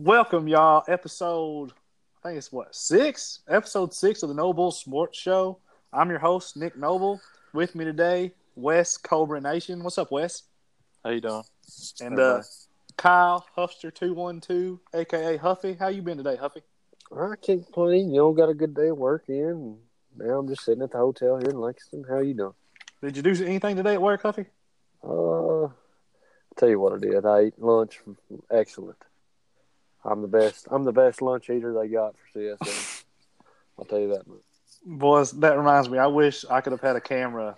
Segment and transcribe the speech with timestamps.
[0.00, 0.84] Welcome, y'all.
[0.86, 1.72] Episode,
[2.22, 3.40] I think it's what six?
[3.48, 5.58] Episode six of the Noble Sports Show.
[5.92, 7.20] I'm your host, Nick Noble.
[7.52, 9.82] With me today, Wes Cobra Nation.
[9.82, 10.44] What's up, Wes?
[11.02, 11.42] How you doing?
[12.00, 12.42] And uh,
[12.96, 15.74] Kyle Huffster two one two, aka Huffy.
[15.74, 16.62] How you been today, Huffy?
[17.10, 18.12] I can't complain.
[18.12, 19.78] You know, got a good day of work in.
[20.16, 22.08] Now I'm just sitting at the hotel here in Lexington.
[22.08, 22.54] How you doing?
[23.02, 24.46] Did you do anything today at work, Huffy?
[25.02, 25.74] Uh, I'll
[26.56, 27.26] tell you what I did.
[27.26, 27.98] I ate lunch.
[28.48, 28.96] Excellent.
[30.10, 30.66] I'm the best.
[30.70, 33.04] I'm the best lunch eater they got for CSM.
[33.78, 34.22] I'll tell you that.
[34.84, 35.98] Boys, that reminds me.
[35.98, 37.56] I wish I could have had a camera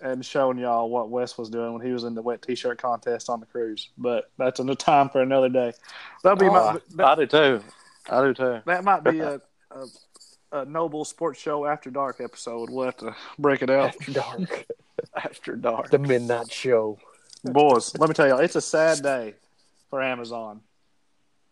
[0.00, 3.28] and shown y'all what Wes was doing when he was in the wet T-shirt contest
[3.30, 3.88] on the cruise.
[3.98, 5.72] But that's a time for another day.
[6.22, 6.58] That'll be Oh, my.
[6.58, 7.64] I, that- I do too.
[8.10, 8.60] I do too.
[8.66, 9.86] That might be a, a,
[10.52, 12.70] a noble sports show after dark episode.
[12.70, 13.88] We'll have to break it out.
[13.96, 14.66] After dark,
[15.16, 15.90] After dark.
[15.90, 16.98] the midnight show.
[17.44, 19.34] Boys, let me tell y'all, it's a sad day
[19.90, 20.60] for Amazon.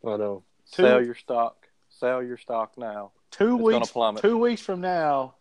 [0.06, 0.42] I know.
[0.73, 1.69] Two, Sell your stock.
[1.88, 3.12] Sell your stock now.
[3.30, 5.34] two it's weeks two weeks from now,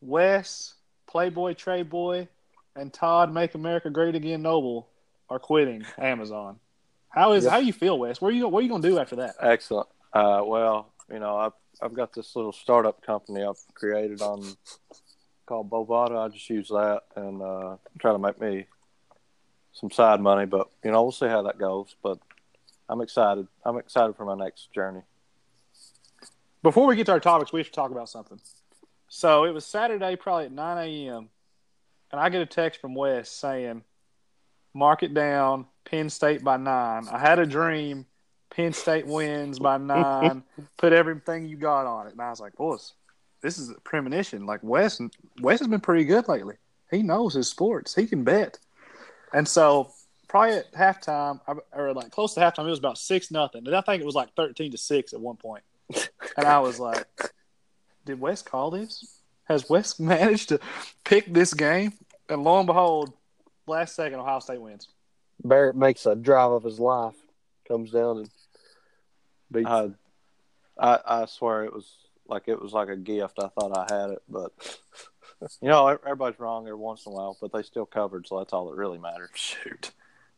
[0.00, 0.74] Wes,
[1.06, 2.28] Playboy Trey Boy,
[2.76, 4.88] and Todd Make America Great Again Noble
[5.28, 6.58] are quitting Amazon.
[7.08, 7.52] How is Yep.
[7.52, 8.20] how you feel, Wes?
[8.20, 9.34] Where you what are you gonna do after that?
[9.40, 9.88] Excellent.
[10.12, 14.42] Uh, well, you know, I've I've got this little startup company I've created on
[15.46, 16.16] called Bovada.
[16.16, 18.66] I just use that and uh, try to make me
[19.72, 20.46] some side money.
[20.46, 21.94] But you know, we'll see how that goes.
[22.02, 22.18] But
[22.88, 23.46] I'm excited.
[23.64, 25.02] I'm excited for my next journey.
[26.62, 28.40] Before we get to our topics, we should talk about something.
[29.08, 31.28] So it was Saturday, probably at 9 a.m.,
[32.10, 33.82] and I get a text from Wes saying,
[34.74, 37.08] Mark it down, Penn State by nine.
[37.10, 38.06] I had a dream,
[38.50, 40.42] Penn State wins by nine.
[40.76, 42.12] Put everything you got on it.
[42.12, 42.92] And I was like, boys,
[43.42, 44.46] this is a premonition.
[44.46, 45.00] Like Wes,
[45.40, 46.56] Wes has been pretty good lately.
[46.90, 47.94] He knows his sports.
[47.94, 48.58] He can bet.
[49.32, 49.90] And so
[50.32, 51.40] probably at halftime,
[51.72, 53.66] or like close to halftime, it was about six nothing.
[53.66, 55.62] And I think it was like thirteen to six at one point.
[56.34, 57.04] And I was like,
[58.06, 59.20] did Wes call this?
[59.44, 60.60] Has Wes managed to
[61.04, 61.92] pick this game?
[62.30, 63.12] And lo and behold,
[63.66, 64.88] last second, Ohio State wins.
[65.44, 67.16] Barrett makes a drive of his life.
[67.68, 68.30] Comes down and
[69.50, 69.68] beats.
[69.68, 69.90] I,
[70.78, 71.92] I I swear it was
[72.26, 73.38] like it was like a gift.
[73.38, 74.52] I thought I had it, but
[75.60, 77.36] you know everybody's wrong every once in a while.
[77.38, 79.30] But they still covered, so that's all that really matters.
[79.34, 79.90] Shoot.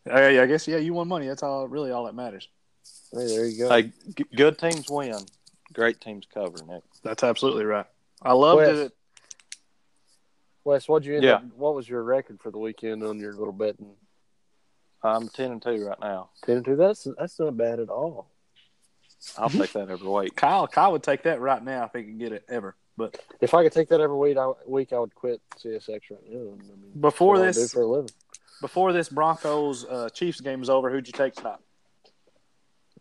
[0.06, 1.26] Yeah, I guess, yeah, you won money.
[1.26, 2.48] That's all really all that matters.
[3.12, 3.68] hey, there you go.
[3.70, 5.18] Hey, g- good teams win.
[5.72, 6.82] Great teams cover, Nick.
[7.02, 7.86] That's absolutely right.
[8.22, 8.76] I loved Wes.
[8.78, 8.92] it.
[10.64, 11.34] Wes, what'd you end Yeah.
[11.34, 11.44] up?
[11.56, 13.92] What was your record for the weekend on your little betting?
[15.02, 16.30] I'm ten and two right now.
[16.46, 16.76] Ten and two.
[16.76, 18.28] That's that's not bad at all.
[19.38, 20.36] I'll take that every week.
[20.36, 22.74] Kyle, Kyle would take that right now if he could get it ever.
[22.96, 26.20] But If I could take that every week, I, week I would quit CSX right
[26.30, 26.38] now.
[26.38, 28.10] I mean, before that's I do this, for a living,
[28.64, 31.58] before this Broncos uh, Chiefs game is over, who'd you take tonight?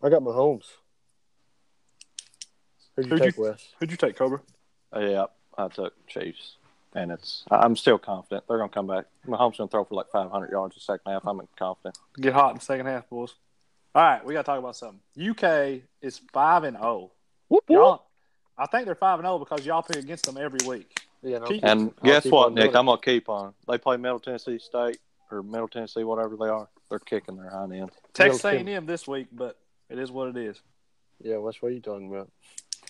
[0.02, 0.66] I got my homes.
[2.96, 3.66] Who'd you Who'd take, you- Wes?
[3.80, 4.40] Who'd you take, Cobra?
[4.94, 5.24] Uh, yeah,
[5.56, 6.56] I took Chiefs,
[6.94, 9.06] and it's I- I'm still confident they're gonna come back.
[9.26, 11.22] Mahomes gonna throw for like 500 yards the second half.
[11.26, 11.96] I'm confident.
[12.20, 13.32] Get hot in the second half, boys.
[13.94, 15.00] All right, we got to talk about something.
[15.18, 17.10] UK is five and zero.
[17.48, 17.70] Whoop, whoop.
[17.70, 18.02] Y'all,
[18.58, 21.00] I think they're five and zero because y'all pick against them every week.
[21.22, 22.72] Yeah, no, Keep- And guess what, Nick?
[22.72, 22.76] it.
[22.76, 23.54] I'm gonna keep on.
[23.66, 24.98] They play Middle Tennessee State
[25.34, 26.68] or Middle Tennessee, whatever they are.
[26.88, 27.90] They're kicking their hind end.
[28.12, 29.58] Texas A and M this week, but
[29.90, 30.60] it is what it is.
[31.20, 32.30] Yeah, what's what are you talking about?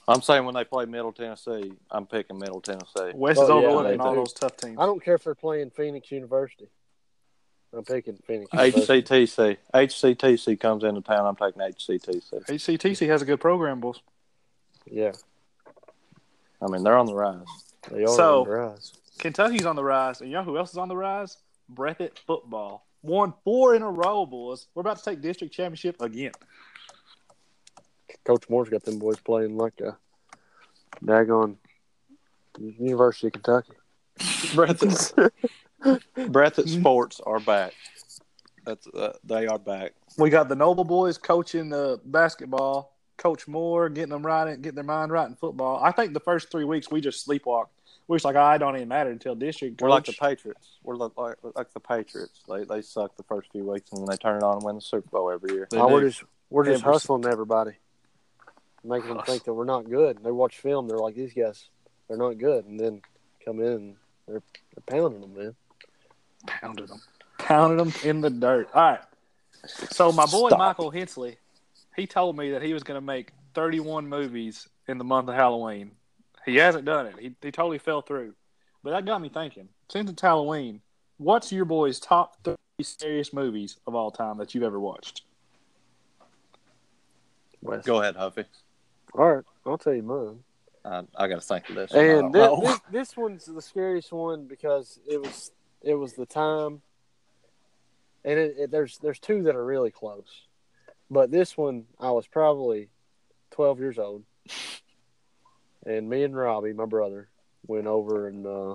[0.06, 3.12] I'm saying when they play Middle Tennessee, I'm picking Middle Tennessee.
[3.14, 4.16] West Oh, is yeah, overlooking they all do.
[4.20, 4.76] those tough teams.
[4.78, 6.68] I don't care if they're playing Phoenix University.
[7.72, 8.50] I'm picking Phoenix.
[8.52, 9.56] HCTC.
[9.72, 11.26] HCTC comes into town.
[11.26, 12.44] I'm taking HCTC.
[12.46, 14.00] HCTC has a good program, boys.
[14.86, 15.12] Yeah,
[16.60, 17.46] I mean, they're on the rise.
[17.90, 18.92] they are So- on the rise.
[19.18, 21.36] Kentucky's on the rise, and you know who else is on the rise?
[21.72, 22.86] Breathitt football.
[23.02, 24.66] Won four in a row, boys.
[24.74, 26.32] We're about to take district championship again.
[28.24, 29.96] Coach Moore's got them boys playing like a
[31.04, 31.56] daggone
[32.58, 33.72] University of Kentucky.
[34.18, 35.30] Breathitt,
[36.16, 37.74] Breathitt Sports are back.
[38.64, 39.92] That's uh, they are back.
[40.16, 42.92] We got the Noble boys coaching the basketball.
[43.16, 45.82] Coach Moore getting them right, in, getting their mind right in football.
[45.82, 47.68] I think the first three weeks we just sleepwalked.
[48.06, 49.80] We was like, I don't even matter until district.
[49.80, 50.76] We're like the Patriots.
[50.82, 52.42] We're like, like, like the Patriots.
[52.48, 54.74] They they suck the first few weeks and then they turn it on and win
[54.74, 55.68] the Super Bowl every year.
[55.72, 57.72] Oh, we're just we're just Every- hustling everybody,
[58.84, 60.22] making them think that we're not good.
[60.22, 61.68] They watch film, they're like, these guys,
[62.08, 63.00] they're not good, and then
[63.44, 63.96] come in and
[64.28, 64.42] they're,
[64.74, 65.54] they're pounding them, man.
[66.46, 67.00] pounded them,
[67.38, 68.68] pounded them in the dirt.
[68.74, 69.00] All right.
[69.66, 70.58] So my boy Stop.
[70.58, 71.38] Michael Hensley,
[71.96, 75.34] he told me that he was going to make 31 movies in the month of
[75.34, 75.92] Halloween.
[76.44, 77.14] He hasn't done it.
[77.18, 78.34] He, he totally fell through.
[78.82, 79.68] But that got me thinking.
[79.88, 80.80] Since it's Halloween,
[81.16, 85.22] what's your boy's top three scariest movies of all time that you've ever watched?
[87.62, 87.84] Wes.
[87.84, 88.44] Go ahead, Huffy.
[89.14, 90.40] All right, I'll tell you mine.
[90.84, 91.92] I, I got to think of this.
[91.92, 92.60] And don't thi- know.
[92.60, 95.50] this, this one's the scariest one because it was
[95.80, 96.82] it was the time,
[98.24, 100.42] and it, it, there's there's two that are really close,
[101.10, 102.90] but this one I was probably
[103.50, 104.24] twelve years old,
[105.86, 107.28] and me and Robbie, my brother,
[107.66, 108.74] went over and uh,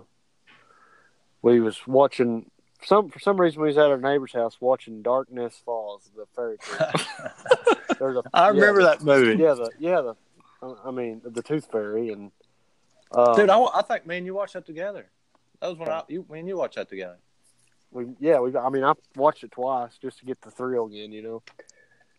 [1.42, 2.50] we was watching
[2.84, 6.58] some for some reason we was at our neighbor's house watching Darkness Falls, the fairy
[6.58, 6.92] tale.
[8.00, 9.42] There's a, I remember yeah, that movie.
[9.42, 10.16] Yeah, the yeah the
[10.86, 12.32] I mean the Tooth Fairy and.
[13.12, 15.10] Uh, Dude, I, wa- I think me and you watched that together.
[15.62, 17.18] That was when I, you, me and you watched that together.
[17.92, 21.12] We yeah, we I mean I watched it twice just to get the thrill again,
[21.12, 21.42] you know.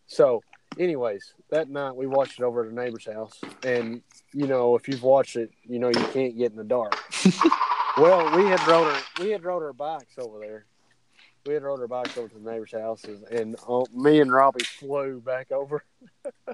[0.07, 0.43] So,
[0.79, 4.03] anyways, that night we watched it over at a neighbor's house, and
[4.33, 6.97] you know if you've watched it, you know you can't get in the dark.
[7.97, 10.67] well, we had rode our we had rode our bikes over there.
[11.47, 14.65] We had rode our bikes over to the neighbor's houses, and uh, me and Robbie
[14.65, 15.85] flew back over.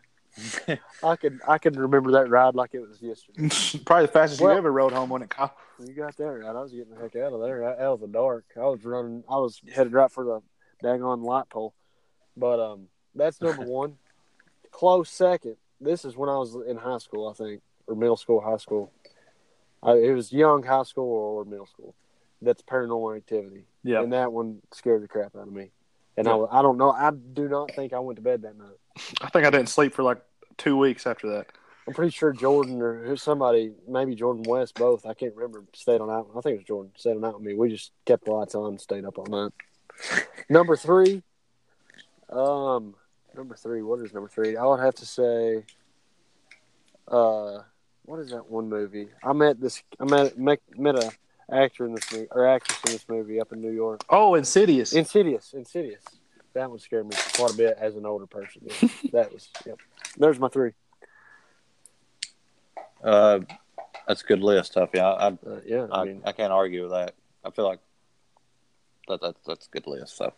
[1.03, 3.49] I could I can remember that ride like it was yesterday.
[3.87, 5.57] Probably the fastest Well- you ever rode home on it, Kyle.
[5.79, 6.57] You got that right.
[6.57, 7.65] I was getting the heck out of there.
[7.65, 8.45] Out of the dark.
[8.57, 9.25] I was running.
[9.29, 10.41] I was headed right for the
[10.83, 11.75] daggone light pole.
[12.37, 13.97] But um, that's number one.
[14.77, 15.57] Close second.
[15.81, 18.93] This is when I was in high school, I think, or middle school, high school.
[19.83, 21.95] I, it was young high school or middle school.
[22.43, 23.65] That's paranormal activity.
[23.85, 24.03] Yeah.
[24.03, 25.71] And that one scared the crap out of me.
[26.19, 26.91] And I, I don't know.
[26.91, 28.77] I do not think I went to bed that night.
[29.23, 30.21] I think I didn't sleep for like
[30.59, 31.47] two weeks after that.
[31.89, 35.07] I'm pretty sure Jordan or somebody, maybe Jordan West, both.
[35.07, 35.65] I can't remember.
[35.73, 36.29] Stayed on out.
[36.37, 36.93] I think it was Jordan.
[36.99, 37.55] Stayed on out with me.
[37.55, 39.53] We just kept the lights on, stayed up all night.
[40.51, 41.23] number three.
[42.29, 42.95] Um,
[43.37, 43.83] number three.
[43.83, 44.57] What is number three?
[44.57, 45.65] I would have to say.
[47.09, 47.61] Uh,
[48.05, 49.09] what is that one movie?
[49.23, 49.83] I met this.
[50.01, 51.11] I met met, met a
[51.53, 54.05] actor in this movie or actress in this movie up in New York.
[54.11, 54.93] Oh, Insidious.
[54.93, 55.53] Insidious.
[55.55, 56.03] Insidious.
[56.55, 58.63] That one scared me quite a bit as an older person.
[59.13, 59.49] that was.
[59.67, 59.79] Yep.
[60.17, 60.73] There's my three.
[63.05, 63.41] Uh,
[64.09, 64.99] that's a good list, Huffy.
[64.99, 65.37] I, I, Uh,
[65.67, 65.87] yeah.
[65.91, 67.15] I I, mean, I can't argue with that.
[67.45, 67.81] I feel like
[69.09, 70.17] that, that that's a good list.
[70.17, 70.33] So,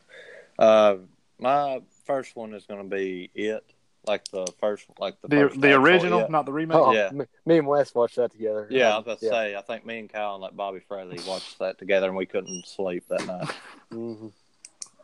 [0.58, 0.96] uh,
[1.38, 3.62] my first one is going to be it,
[4.06, 6.76] like the first, like the the first the original, not the remake.
[6.78, 7.10] Oh, Yeah.
[7.12, 8.66] me, me and Wes watched that together.
[8.70, 9.30] Yeah, I was about to Yeah.
[9.32, 9.56] say.
[9.56, 12.66] I think me and Kyle and like Bobby Fraley watched that together, and we couldn't
[12.66, 13.48] sleep that night.
[13.90, 14.28] hmm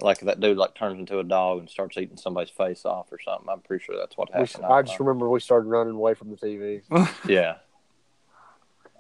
[0.01, 3.19] Like that dude like turns into a dog and starts eating somebody's face off or
[3.21, 3.49] something.
[3.49, 4.65] I'm pretty sure that's what We, happened.
[4.65, 6.83] I just remember we started running away from the TV.
[7.29, 7.57] Yeah.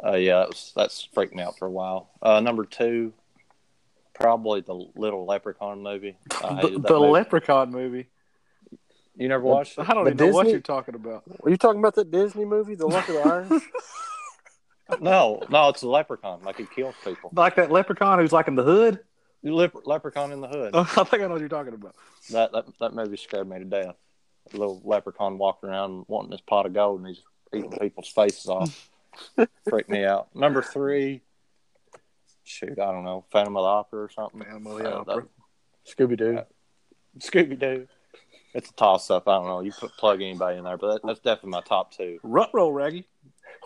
[0.04, 2.10] Uh, yeah, that was, that's freaked me out for a while.
[2.20, 3.14] Uh, number two,
[4.14, 6.16] probably the Little Leprechaun movie.
[6.28, 7.12] The the movie.
[7.12, 8.06] Leprechaun movie.
[9.16, 9.88] You never watched it?
[9.88, 11.22] I don't The even know what you're talking about.
[11.42, 13.20] Were you talking about that Disney movie, The Luck of the
[13.50, 13.62] Irish?
[15.00, 16.42] No, no, it's a leprechaun.
[16.42, 17.30] Like he kills people.
[17.34, 19.00] Like that leprechaun who's like in the hood.
[19.42, 20.70] Lep- leprechaun in the hood.
[20.74, 21.94] I think I know what you're talking about.
[22.30, 23.94] That, that that movie scared me to death.
[24.52, 27.22] A little leprechaun walking around wanting his pot of gold, and he's
[27.54, 28.90] eating people's faces off.
[29.68, 30.34] Freaked me out.
[30.34, 31.22] Number three,
[32.44, 34.40] shoot, I don't know, Phantom of the Opera or something.
[34.42, 35.26] Phantom of the Uh, Opera.
[35.86, 36.40] Scooby Doo.
[37.18, 37.86] Scooby Doo.
[38.54, 39.26] It's a toss up.
[39.28, 39.60] I don't know.
[39.60, 42.18] You put plug anybody in there, but that, that's definitely my top two.
[42.22, 43.06] Rut roll raggy.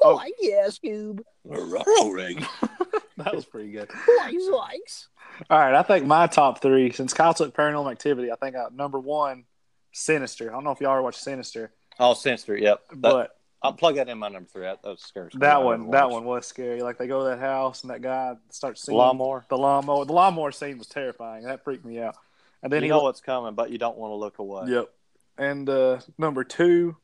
[0.03, 1.21] Oh, yeah, Scoob.
[1.45, 2.47] Rut roll, Reggie.
[3.19, 3.91] that was pretty good.
[4.19, 5.09] Likes, likes.
[5.51, 8.69] All right, I think my top three, since Kyle took Paranormal Activity, I think uh,
[8.73, 9.45] number one,
[9.93, 10.49] Sinister.
[10.51, 12.57] I don't know if y'all ever watched Sinister, Oh, Sinister.
[12.57, 12.81] Yep.
[12.91, 14.62] That, but I'll plug that in my number three.
[14.62, 15.31] That, that was scary.
[15.34, 16.81] that one, that one was scary.
[16.81, 19.44] Like they go to that house and that guy starts singing Lawnmower.
[19.48, 20.05] the lawnmower.
[20.05, 21.44] The lawnmower scene was terrifying.
[21.44, 22.17] That freaked me out.
[22.62, 24.65] And then you he know what's coming, but you don't want to look away.
[24.69, 24.91] Yep.
[25.38, 26.96] And uh, number two,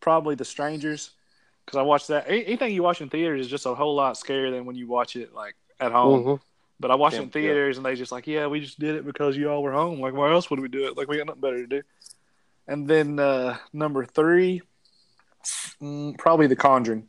[0.00, 1.10] probably The Strangers,
[1.64, 2.24] because I watched that.
[2.28, 5.16] Anything you watch in theaters is just a whole lot scarier than when you watch
[5.16, 6.24] it like at home.
[6.24, 6.40] Mhm.
[6.80, 9.06] But I watched it in theaters, and they just like, yeah, we just did it
[9.06, 10.00] because you all were home.
[10.00, 10.96] Like, why else would we do it?
[10.96, 11.82] Like, we got nothing better to do.
[12.66, 14.62] And then uh, number three,
[15.80, 17.08] Mm, probably The Conjuring.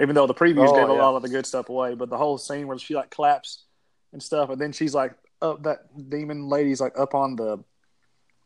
[0.00, 2.16] Even though the previews Oh, gave a lot of the good stuff away, but the
[2.18, 3.64] whole scene where she like claps
[4.12, 7.58] and stuff, and then she's like up that demon lady's like up on the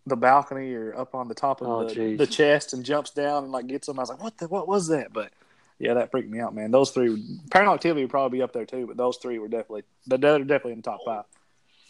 [0.07, 2.19] the balcony or up on the top of Oh, the, jeez.
[2.19, 3.99] the chest and jumps down and like gets them.
[3.99, 5.13] I was like, what the what was that?
[5.13, 5.33] But
[5.79, 6.71] yeah, that freaked me out, man.
[6.71, 7.09] Those three,
[7.49, 10.73] Paranormal Activity would probably be up there too, but those three were definitely they're definitely
[10.73, 11.25] in the top five.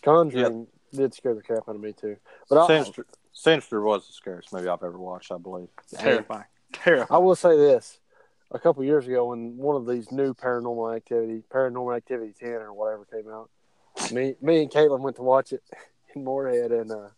[0.03, 2.17] Conjuring did scare the crap out of me, too.
[2.49, 5.69] But I, Sinister, Sinister was the scariest movie I've ever watched, I believe.
[5.93, 6.45] Terrifying,
[7.11, 7.99] I will say this.
[8.53, 12.73] A couple years ago, when one of these new paranormal activity, paranormal activity 10 or
[12.73, 13.49] whatever came out,
[14.13, 15.63] me, me and Caitlin went to watch it
[16.15, 17.09] in Morehead, and uh,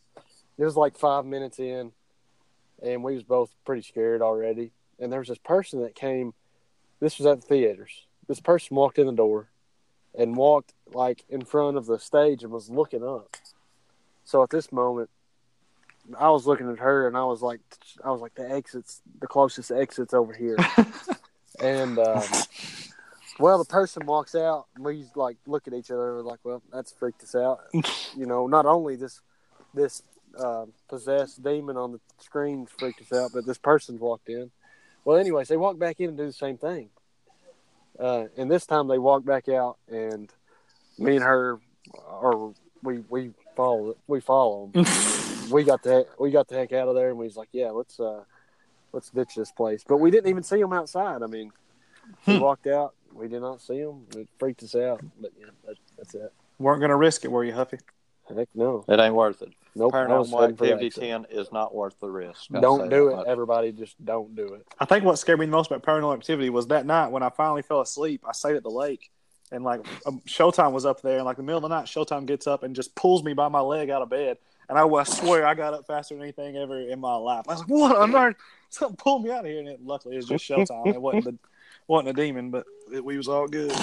[0.59, 1.93] it was like five minutes in,
[2.83, 4.73] and we was both pretty scared already.
[4.99, 6.35] And there was this person that came.
[7.01, 8.07] This was at the theaters.
[8.29, 9.49] This person walked in the door,
[10.15, 13.37] and walked like in front of the stage and was looking up.
[14.25, 15.11] So at this moment,
[16.19, 17.61] I was looking at her and I was like,
[18.05, 20.57] I was like, the exits, the closest exits over here.
[21.63, 22.23] and um,
[23.39, 26.63] well, the person walks out, and we like look at each other, we're like, well,
[26.73, 27.61] that's freaked us out.
[28.17, 29.21] you know, not only this
[29.75, 30.03] this
[30.39, 34.51] uh, possessed demon on the screen freaked us out, but this person's walked in.
[35.05, 36.91] Well, anyways, they walk back in and do the same thing.
[37.99, 40.31] Uh, and this time they walk back out, and
[40.99, 41.59] me and her,
[41.95, 44.85] or we we follow we follow them.
[45.53, 47.71] we got the we got the heck out of there, and we was like, yeah,
[47.71, 48.25] let's uh,
[48.93, 49.85] let's ditch this place.
[49.87, 51.23] But we didn't even see them outside.
[51.23, 51.53] I mean,
[52.27, 52.95] we walked out.
[53.13, 54.07] We did not see them.
[54.17, 55.03] It freaked us out.
[55.21, 56.33] But yeah, that, that's it.
[56.59, 57.79] Weren't gonna risk it, were you, Huffy?
[58.35, 58.85] Heck no.
[58.89, 59.53] It ain't worth it.
[59.75, 59.95] Nope.
[59.95, 61.03] I was Paranormal heading for the Activity exit.
[61.03, 62.47] 10 is not worth the risk.
[62.55, 63.17] I'll Don't do it.
[63.17, 63.27] much.
[63.27, 64.67] Everybody, just don't do it.
[64.79, 67.31] I think what scared me the most about paranormal activity was that night when I
[67.31, 68.25] finally fell asleep.
[68.27, 69.11] I stayed at the lake,
[69.51, 72.27] and like um, Showtime was up there, and like the middle of the night, Showtime
[72.27, 75.03] gets up and just pulls me by my leg out of bed, and I, I
[75.05, 77.45] swear I got up faster than anything ever in my life.
[77.49, 78.37] I was like, "What on earth?
[78.71, 80.95] Something pulled me out of here!" And it, luckily, it was just Showtime.
[80.95, 81.39] it wasn't the
[81.89, 83.71] wasn't a demon, but it, we was all good.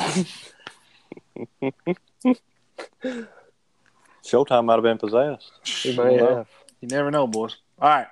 [4.24, 5.52] Showtime might have been possessed.
[5.84, 6.48] You may Well, have.
[6.82, 7.58] You never know, boys.
[7.82, 8.08] All right,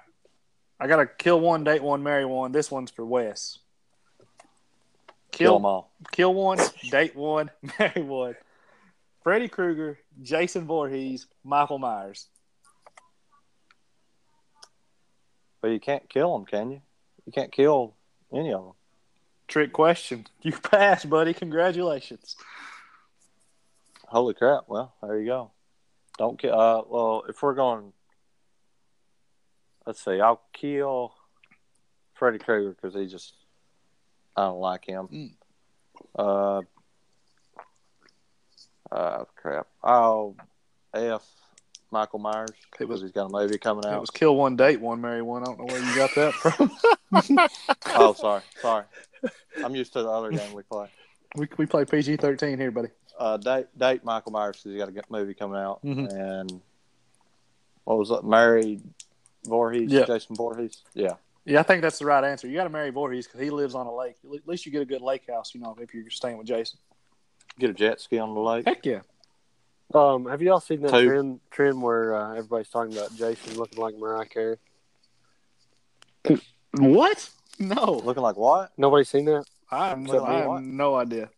[0.79, 2.51] I got to kill one, date one, marry one.
[2.51, 3.59] This one's for Wes.
[5.31, 5.91] Kill them all.
[6.12, 6.57] Kill one,
[6.89, 8.36] date one, marry one.
[9.24, 12.27] Freddy Krueger, Jason Voorhees, Michael Myers.
[15.62, 16.82] But you can't kill them, can you?
[17.26, 17.96] You can't kill
[18.34, 18.74] any of them.
[19.48, 20.26] Trick question.
[20.42, 21.34] You passed, buddy.
[21.34, 22.36] Congratulations.
[24.08, 24.64] Holy crap.
[24.68, 25.52] Well, there you go.
[26.18, 26.58] Don't kill.
[26.58, 27.92] Uh, well, if we're going,
[29.86, 31.14] let's see, I'll kill
[32.14, 33.34] Freddy Krueger because he just,
[34.36, 35.08] I don't like him.
[35.08, 35.32] Mm.
[36.18, 36.62] Uh,
[38.92, 39.68] uh, crap.
[39.84, 40.36] I'll
[40.94, 41.26] F
[41.91, 43.98] Michael Myers It because was- he's got a movie coming out.
[43.98, 45.44] It was kill one, date one, marry one.
[45.44, 46.72] I don't know where you got that from.
[47.96, 48.41] oh, sorry.
[48.62, 48.84] Sorry.
[49.63, 50.88] I'm used to the other game we play.
[51.36, 52.89] we, we play PG 13 here, buddy.
[53.20, 56.12] uh, date date Michael Myers because he's got a movie coming out, Mhm.
[56.13, 56.62] and
[57.84, 58.24] what was it?
[58.24, 58.84] Married
[59.46, 60.06] Voorhees, Yeah.
[60.06, 60.84] Jason Voorhees.
[60.94, 61.13] Yeah,
[61.46, 62.48] Yeah, I think that's the right answer.
[62.48, 64.15] You got to marry Voorhees because he lives on a lake.
[64.24, 66.77] At least you get a good lake house, you know, if you're staying with Jason.
[67.58, 68.65] get a jet ski on the lake.
[68.65, 69.00] Heck yeah.
[69.94, 71.08] Um, have y'all seen that Two.
[71.08, 74.58] trend trend where uh, everybody's talking about Jason looking like Mariah Carey?
[76.74, 77.29] What?
[77.60, 78.01] No.
[78.03, 78.72] Looking like what?
[78.77, 79.46] Nobody's seen that?
[79.72, 81.29] I have, Except no, I me, have no idea.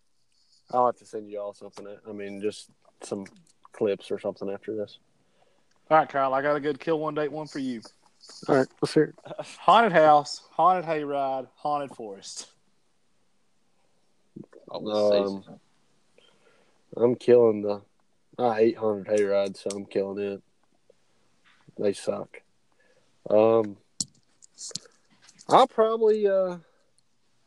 [0.71, 1.87] I'll have to send you all something.
[2.07, 2.69] I mean, just
[3.01, 3.25] some
[3.71, 4.99] clips or something after this.
[5.89, 7.81] All right, Kyle, I got a good kill one, date one for you.
[8.47, 9.45] All right, let's hear it.
[9.59, 12.47] Haunted house, haunted hayride, haunted forest.
[14.71, 15.43] Um,
[16.95, 17.81] I'm killing the.
[18.39, 20.41] I hate haunted hayrides, so I'm killing it.
[21.77, 22.41] They suck.
[23.29, 23.77] Um,
[25.47, 26.57] I'll probably uh,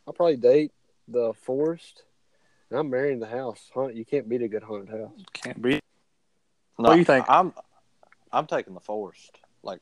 [0.06, 0.72] I'll probably date
[1.08, 2.02] the forest.
[2.70, 3.70] And I'm marrying the house.
[3.74, 5.12] Haunt, you can't beat a good haunted house.
[5.34, 5.80] Can't be.
[6.78, 7.26] No, What do you think?
[7.28, 7.52] I'm
[8.32, 9.80] I'm taking the forest, like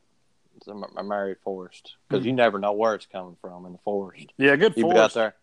[0.66, 2.26] the a married forest, because Mhm.
[2.26, 4.32] you never know where it's coming from in the forest.
[4.36, 4.96] Yeah, good You forest.
[4.96, 5.34] got there.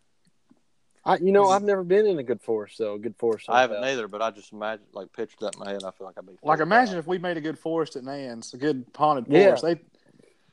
[1.07, 2.95] I, you know, I've never been in a good forest though.
[2.95, 3.45] A good forest.
[3.49, 5.83] I haven't haunted either, but I just imagine, like, pictured that in my head.
[5.83, 8.53] I feel like I'd be Like, imagine if we made a good forest at Nan's,
[8.53, 9.41] a good haunted forest.
[9.41, 9.55] Yeah.
[9.57, 9.63] forest.
[9.63, 9.75] They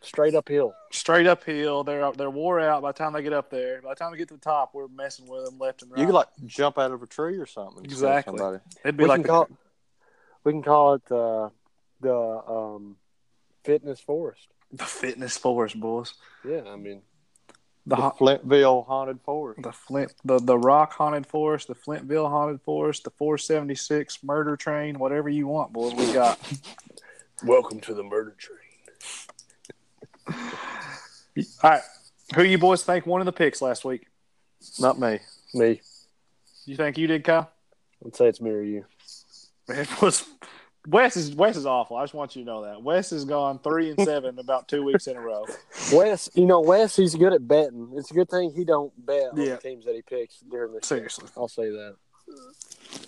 [0.00, 0.74] Straight uphill.
[0.92, 1.82] straight uphill.
[1.82, 3.80] They're they're wore out by the time they get up there.
[3.80, 5.98] By the time they get to the top, we're messing with them left and right.
[6.00, 7.82] you could like jump out of a tree or something.
[7.86, 8.36] Exactly.
[8.36, 8.62] somebody.
[8.84, 9.48] It'd be We like can call.
[10.44, 11.48] We can call it uh,
[12.02, 12.96] the um,
[13.64, 14.46] fitness forest.
[14.72, 16.12] the fitness forest, boys.
[16.46, 17.00] Yeah, I mean,
[17.86, 19.62] The The ha- Flintville haunted forest.
[19.62, 24.98] the Flint, the the Rock haunted forest, the Flintville haunted forest, the 476 murder train,
[24.98, 25.94] whatever you want, boys.
[25.94, 26.38] We got.
[27.44, 28.58] welcome to the murder train.
[31.62, 31.82] All right,
[32.34, 34.06] who you boys think won in the picks last week?
[34.78, 35.18] Not me.
[35.52, 35.80] Me,
[36.64, 37.50] You think you did, Kyle?
[38.06, 38.84] I'd say it's me or you.
[39.68, 40.24] It was
[40.86, 41.96] Wes is Wes is awful.
[41.96, 44.82] I just want you to know that Wes has gone three and seven about two
[44.84, 45.46] weeks in a row.
[45.92, 47.90] Wes, you know, Wes, he's good at betting.
[47.96, 49.54] It's a good thing he don't bet on Yeah.
[49.56, 51.28] the teams that he picks during the Seriously.
[51.36, 51.96] I'll say that.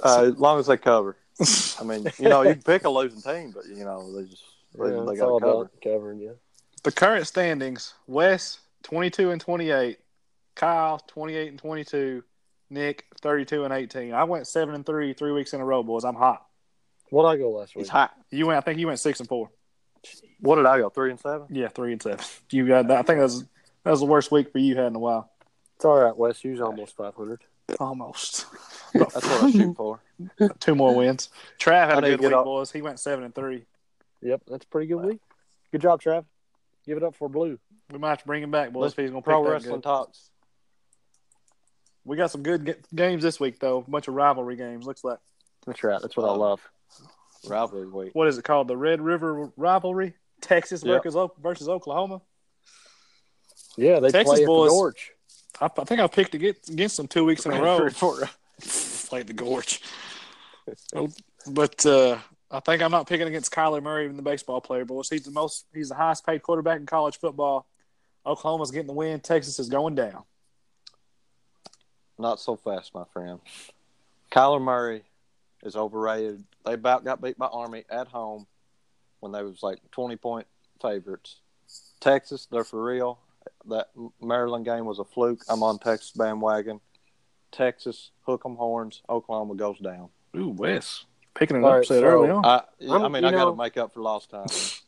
[0.02, 1.16] Uh, as long as they cover.
[1.80, 4.42] I mean, you know, you can pick a losing team, but you know, they just
[4.78, 5.52] they, Yeah, they got all cover.
[5.52, 6.36] about covering you.
[6.82, 9.98] The current standings: Wes twenty two and twenty eight,
[10.54, 12.22] Kyle twenty eight and twenty two,
[12.70, 14.14] Nick thirty two and eighteen.
[14.14, 16.04] I went seven and three three weeks in a row, boys.
[16.04, 16.45] I'm hot.
[17.10, 17.84] What did I go last week?
[17.84, 18.12] He's hot.
[18.30, 18.58] You went.
[18.58, 19.50] I think you went six and four.
[20.40, 20.90] What did I go?
[20.90, 21.46] Three and seven.
[21.50, 22.24] Yeah, three and seven.
[22.50, 22.98] You got that.
[22.98, 23.44] I think that was
[23.84, 25.30] that was the worst week for you had in a while.
[25.76, 26.44] It's all right, Wes.
[26.44, 27.42] You's almost five hundred.
[27.80, 28.46] Almost.
[28.94, 30.00] That's what I shoot for.
[30.60, 31.30] Two more wins.
[31.58, 32.70] Trav had I a good week, up- boys.
[32.70, 33.66] He went seven and three.
[34.22, 35.20] Yep, that's a pretty good week.
[35.72, 36.24] Good job, Trav.
[36.86, 37.58] Give it up for Blue.
[37.92, 38.82] We might have to bring him back, boys.
[38.82, 40.30] Let's If he's gonna Pro pick that wrestling talks.
[42.04, 43.78] We got some good ga- games this week, though.
[43.86, 44.86] A bunch of rivalry games.
[44.86, 45.18] Looks like
[45.66, 46.00] That's right.
[46.00, 46.60] That's what I love.
[47.48, 48.14] Rivalry week.
[48.14, 48.68] what is it called?
[48.68, 50.14] The Red River rivalry.
[50.40, 51.02] Texas Yep.
[51.04, 52.20] versus, versus Oklahoma.
[53.76, 54.70] Yeah, they Texas play at boys.
[54.70, 55.12] the Gorge.
[55.60, 57.78] I, I think I picked against, against them two weeks in a row.
[57.78, 58.18] Three, four.
[59.08, 59.80] Played the Gorge.
[61.48, 62.18] But uh,
[62.50, 65.08] I think I'm not picking against Kyler Murray, even the baseball player, boys.
[65.08, 65.66] He's the most.
[65.72, 67.66] He's the highest paid quarterback in college football.
[68.26, 69.20] Oklahoma's getting the win.
[69.20, 70.24] Texas is going down.
[72.18, 73.40] Not so fast, my friend.
[74.32, 75.02] Kyler Murray
[75.62, 76.42] is overrated.
[76.66, 78.46] They about got beat by Army at home
[79.20, 80.46] when they was like twenty point
[80.82, 81.36] favorites.
[82.00, 83.20] Texas, they're for real.
[83.68, 83.88] That
[84.20, 85.42] Maryland game was a fluke.
[85.48, 86.80] I'm on Texas bandwagon.
[87.52, 89.02] Texas, hook 'em horns.
[89.08, 90.08] Oklahoma goes down.
[90.36, 91.04] Ooh, Wes
[91.34, 92.44] picking an All right, upset so- early on.
[92.44, 94.46] I, I'm- I mean, you I got know- to make up for lost time.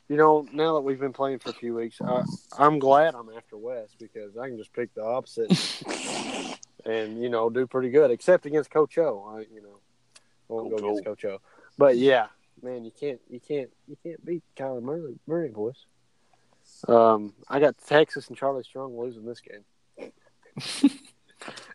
[0.08, 2.22] You know, now that we've been playing for a few weeks, I,
[2.58, 5.50] I'm glad I'm after West because I can just pick the opposite
[6.86, 9.34] and you know do pretty good, except against Coach O.
[9.36, 9.78] I, you know,
[10.16, 11.38] I won't Coach go against Coach O.
[11.78, 12.26] But yeah,
[12.62, 15.86] man, you can't, you can't, you can't beat Kyler Murray, Murray boys.
[16.86, 20.10] Um, I got Texas and Charlie Strong losing this game.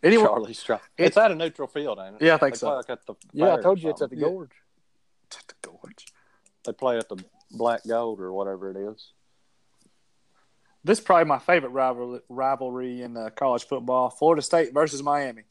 [0.04, 0.82] Anyway, Charlie Strong.
[0.98, 2.26] It's at a neutral field, ain't it?
[2.26, 2.76] yeah, I think They so.
[2.76, 4.34] like at the Yeah, I told you it's at the something.
[4.34, 4.52] Gorge.
[5.28, 6.06] It's at the Gorge.
[6.66, 9.14] They play at the Black Gold or whatever it is.
[10.84, 15.44] This is probably my favorite rival, rivalry in uh, college football: Florida State versus Miami.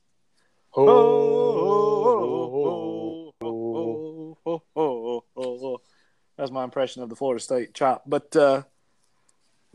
[6.43, 8.03] That's my impression of the Florida State chop.
[8.05, 8.63] But uh,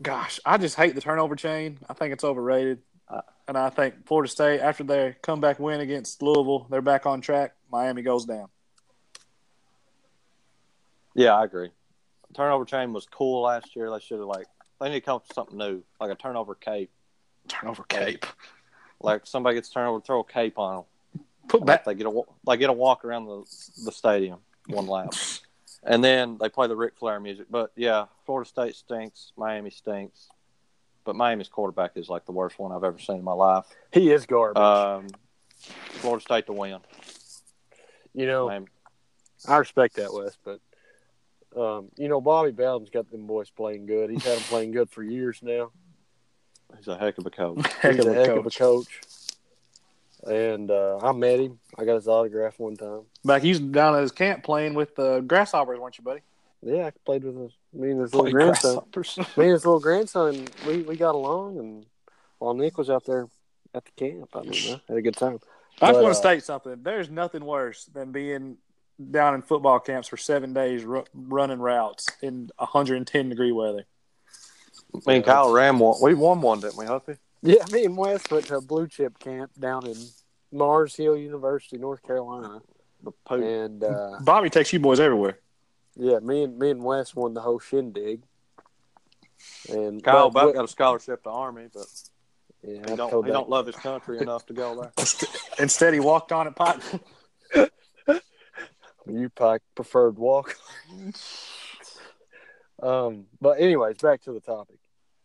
[0.02, 1.78] gosh, I just hate the turnover chain.
[1.88, 2.80] I think it's overrated.
[3.08, 7.22] Uh, and I think Florida State, after their comeback win against Louisville, they're back on
[7.22, 7.54] track.
[7.72, 8.48] Miami goes down.
[11.14, 11.70] Yeah, I agree.
[12.36, 13.90] Turnover chain was cool last year.
[13.90, 14.46] They should have like
[14.78, 16.90] they need to come up with something new, like a turnover cape.
[17.48, 18.26] Turnover cape.
[19.00, 20.84] Like somebody gets turnover, throw a cape on
[21.14, 21.24] them.
[21.48, 21.86] Put back.
[21.86, 23.44] They get a wa- they get a walk around the
[23.86, 25.14] the stadium one lap,
[25.82, 27.46] and then they play the Ric Flair music.
[27.50, 29.32] But yeah, Florida State stinks.
[29.36, 30.28] Miami stinks.
[31.04, 33.64] But Miami's quarterback is like the worst one I've ever seen in my life.
[33.92, 34.60] He is garbage.
[34.60, 35.06] Um,
[35.56, 36.78] Florida State to win.
[38.14, 38.66] you know, Miami.
[39.46, 40.60] I respect that, Wes, but
[41.56, 44.10] um, you know, Bobby Bowden's got them boys playing good.
[44.10, 45.70] He's had them playing good for years now.
[46.76, 47.66] He's a heck of a coach.
[47.80, 49.00] Heck He's of a a heck of a coach.
[50.20, 50.34] Coach.
[50.34, 51.58] And uh, I met him.
[51.76, 53.02] I got his autograph one time.
[53.24, 56.20] Back, he's down at his camp playing with the Grasshoppers, weren't you, buddy?
[56.62, 58.80] Yeah, I played with his, me and his little grandson.
[58.92, 59.16] Grasshoppers.
[59.36, 61.58] Me and his little grandson, we, we got along.
[61.58, 61.86] And
[62.38, 63.28] while Nick was out there
[63.74, 65.38] at the camp, I mean, I had a good time.
[65.80, 66.82] I just But, want uh, to state something.
[66.82, 68.56] There's nothing worse than being
[69.10, 73.86] down in football camps for seven days ru- running routes in 110 degree weather.
[75.06, 75.98] Me and Kyle ran one.
[76.02, 77.16] We won one, didn't we, Huffy?
[77.42, 79.96] Yeah, me and Wes went to a blue chip camp down in
[80.52, 82.60] Mars Hill University, North Carolina.
[83.02, 83.42] The poop.
[83.44, 85.38] And uh, Bobby takes you boys everywhere.
[85.96, 88.22] yeah, me and me and Wes won the whole shindig.
[89.68, 91.86] And Kyle but- about got a scholarship to Army, but
[92.64, 94.92] yeah, he don't he don't love his country enough to go there.
[95.60, 96.82] Instead, he walked on at pot.
[99.10, 100.54] You Pike preferred walk.
[102.82, 104.77] um, but anyways, back to the topic.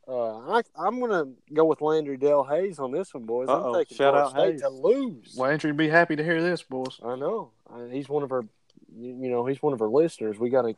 [0.05, 3.47] Uh, I, I'm gonna go with Landry Dell Hayes on this one, boys.
[3.47, 4.61] Uh-oh, I'm taking shout Florida out State Hayes.
[4.61, 5.37] to lose.
[5.37, 6.99] Landry would be happy to hear this, boys.
[7.03, 7.51] I know.
[7.73, 8.45] I, he's one of our,
[8.93, 10.37] you, you know, he's one of our listeners.
[10.37, 10.75] We got to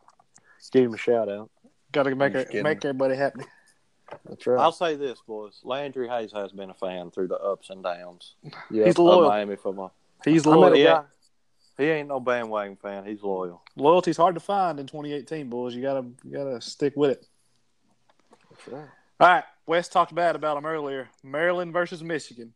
[0.72, 1.50] give him a shout out.
[1.92, 3.46] Got to make I'm her, make everybody happy.
[4.30, 4.60] That's right.
[4.60, 5.60] I'll say this, boys.
[5.64, 8.36] Landry Hayes has been a fan through the ups and downs
[8.70, 8.86] yeah.
[8.86, 9.30] He's of loyal.
[9.30, 9.94] Miami football.
[10.24, 10.74] He's loyal.
[10.74, 11.04] a yeah.
[11.78, 13.06] He ain't no bandwagon fan.
[13.06, 13.62] He's loyal.
[13.76, 15.76] Loyalty's hard to find in 2018, boys.
[15.76, 17.26] You gotta you gotta stick with it.
[18.50, 18.90] That's right.
[19.20, 21.10] All right, Wes talked bad about them earlier.
[21.24, 22.54] Maryland versus Michigan.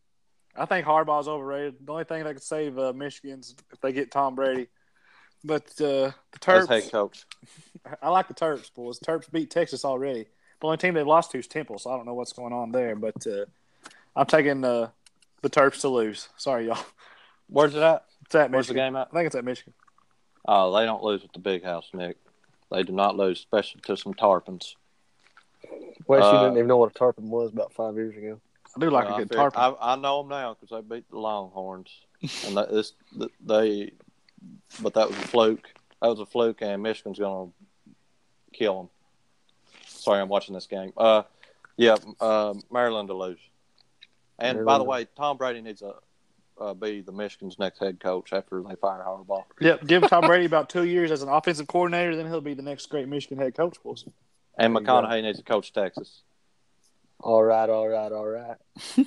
[0.56, 1.76] I think Harbaugh's overrated.
[1.84, 4.68] The only thing that could save uh, Michigan's if they get Tom Brady.
[5.42, 7.24] But uh, the Terps, head coach.
[8.02, 8.98] I like the Terps, boys.
[8.98, 10.26] Terps beat Texas already.
[10.60, 12.72] The only team they've lost to is Temple, so I don't know what's going on
[12.72, 12.94] there.
[12.94, 13.46] But uh,
[14.14, 14.90] I'm taking uh,
[15.40, 16.28] the Terps to lose.
[16.36, 16.84] Sorry, y'all.
[17.48, 18.04] Where's it at?
[18.26, 18.52] It's at Michigan.
[18.52, 19.08] Where's the game at?
[19.10, 19.72] I think it's at Michigan.
[20.46, 22.18] Oh, they don't lose at the big house, Nick.
[22.70, 24.74] They do not lose, especially to some tarpons.
[26.06, 28.40] Wes, you Uh, didn't even know what a tarpon was about five years ago.
[28.76, 29.76] I do like Uh, a I, good fig- tarpon.
[29.80, 31.90] I, I know them now because they beat the Longhorns,
[32.46, 32.92] and that, this
[33.44, 33.92] they.
[34.82, 35.68] But that was a fluke.
[36.00, 37.50] That was a fluke, and Michigan's gonna
[38.52, 38.88] kill them.
[39.86, 40.92] Sorry, I'm watching this game.
[40.96, 41.24] Uh,
[41.76, 43.38] yeah, uh, Maryland to lose.
[44.38, 45.94] And by the way, Tom Brady needs to
[46.58, 49.44] uh, be the Michigan's next head coach after they fire Harbaugh.
[49.60, 52.62] Yep, give Tom Brady about two years as an offensive coordinator, then he'll be the
[52.62, 53.76] next great Michigan head coach.
[53.82, 54.04] Boys.
[54.58, 54.92] And There you go.
[54.92, 56.22] McConaughey needs to coach Texas.
[57.18, 58.56] All right, all right, all right.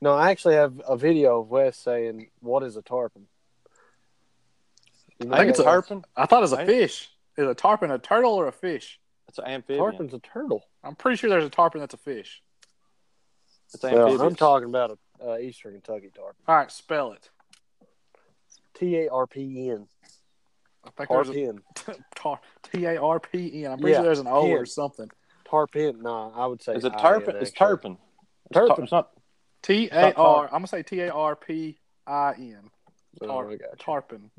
[0.00, 3.26] no, I actually have a video of Wes saying, "What is a tarpon?"
[5.18, 6.04] You know I think it's a tarpon.
[6.16, 7.10] I thought it was a fish.
[7.36, 8.98] Is a tarpon a turtle or a fish?
[9.28, 9.78] It's an amphibian.
[9.78, 10.64] tarpon's a turtle.
[10.82, 12.42] I'm pretty sure there's a tarpon that's a fish.
[13.72, 14.18] It's amphibious.
[14.18, 16.36] Well, I'm talking about a uh, Eastern Kentucky tarpon.
[16.46, 17.28] All right, spell it.
[18.74, 19.86] T A R P N.
[20.84, 21.32] I think there's a
[21.74, 22.04] Tarpon.
[22.16, 22.40] tar,
[22.72, 23.72] T A R P N.
[23.72, 25.10] I'm pretty Yeah, sure there's an O or something.
[25.48, 26.02] Tarpon.
[26.02, 26.74] Nah, I would say.
[26.74, 27.22] Is it I-N.
[27.22, 27.50] It's actually.
[27.52, 27.92] turpin.
[28.46, 28.84] It's tar- Turpin.
[28.84, 29.10] It's not.
[29.62, 30.44] T A R.
[30.46, 32.70] I'm gonna say T A R P I N.
[33.22, 33.76] Oh, Tar- I got you.
[33.78, 34.30] Tarpon.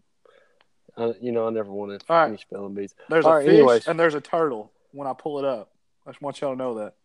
[0.97, 2.27] Uh, you know, I never wanted All right.
[2.27, 2.93] any spelling bees.
[3.09, 3.87] There's All a right, fish anyways.
[3.87, 4.71] and there's a turtle.
[4.91, 5.71] When I pull it up,
[6.05, 6.95] I just want y'all to know that.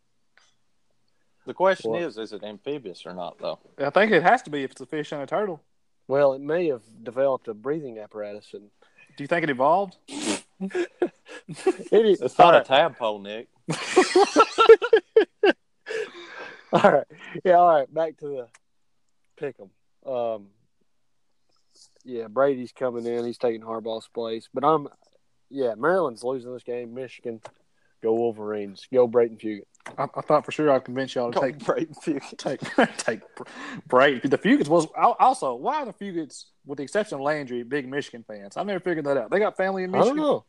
[1.47, 2.03] The question What?
[2.03, 3.59] is, is it amphibious or not, though?
[3.79, 5.61] I think it has to be if it's a fish and a turtle.
[6.09, 8.71] Well, it may have developed a breathing apparatus, and
[9.17, 9.97] Do you think it evolved?
[10.11, 10.89] it,
[11.91, 12.63] It's all not right.
[12.63, 13.49] a tadpole, Nick.
[16.73, 17.07] All right.
[17.45, 17.93] Yeah, all right.
[17.95, 18.49] Back to the
[19.37, 19.71] pick 'em.
[20.13, 20.49] Um,
[22.05, 23.25] yeah, Brady's coming in.
[23.25, 24.49] He's taking Harbaugh's place.
[24.53, 24.89] But I'm,
[25.51, 26.93] yeah, Maryland's losing this game.
[26.93, 27.41] Michigan,
[28.05, 28.87] go Wolverines.
[28.93, 29.63] Go Brayton Fugit.
[29.99, 32.37] I, I thought for sure I'd convince y'all to take Brayton Fugit.
[32.39, 32.61] take
[32.97, 33.21] take
[33.89, 34.29] Brady.
[34.29, 38.25] The Fugits was also why are the Fugits, with the exception of Landry, big Michigan
[38.27, 38.57] fans?
[38.57, 39.31] I've never figured that out.
[39.31, 40.03] They got family in Michigan.
[40.03, 40.33] I don't Michigan.
[40.33, 40.45] know.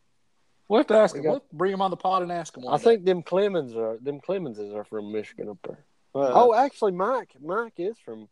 [0.68, 1.26] We'll have to ask We them.
[1.26, 2.68] got- We'll bring them on the pod and ask them.
[2.68, 5.84] I think them Clemens are them Clemenses are from Michigan up there.
[6.14, 8.30] Well, oh, actually, Mike Mike is from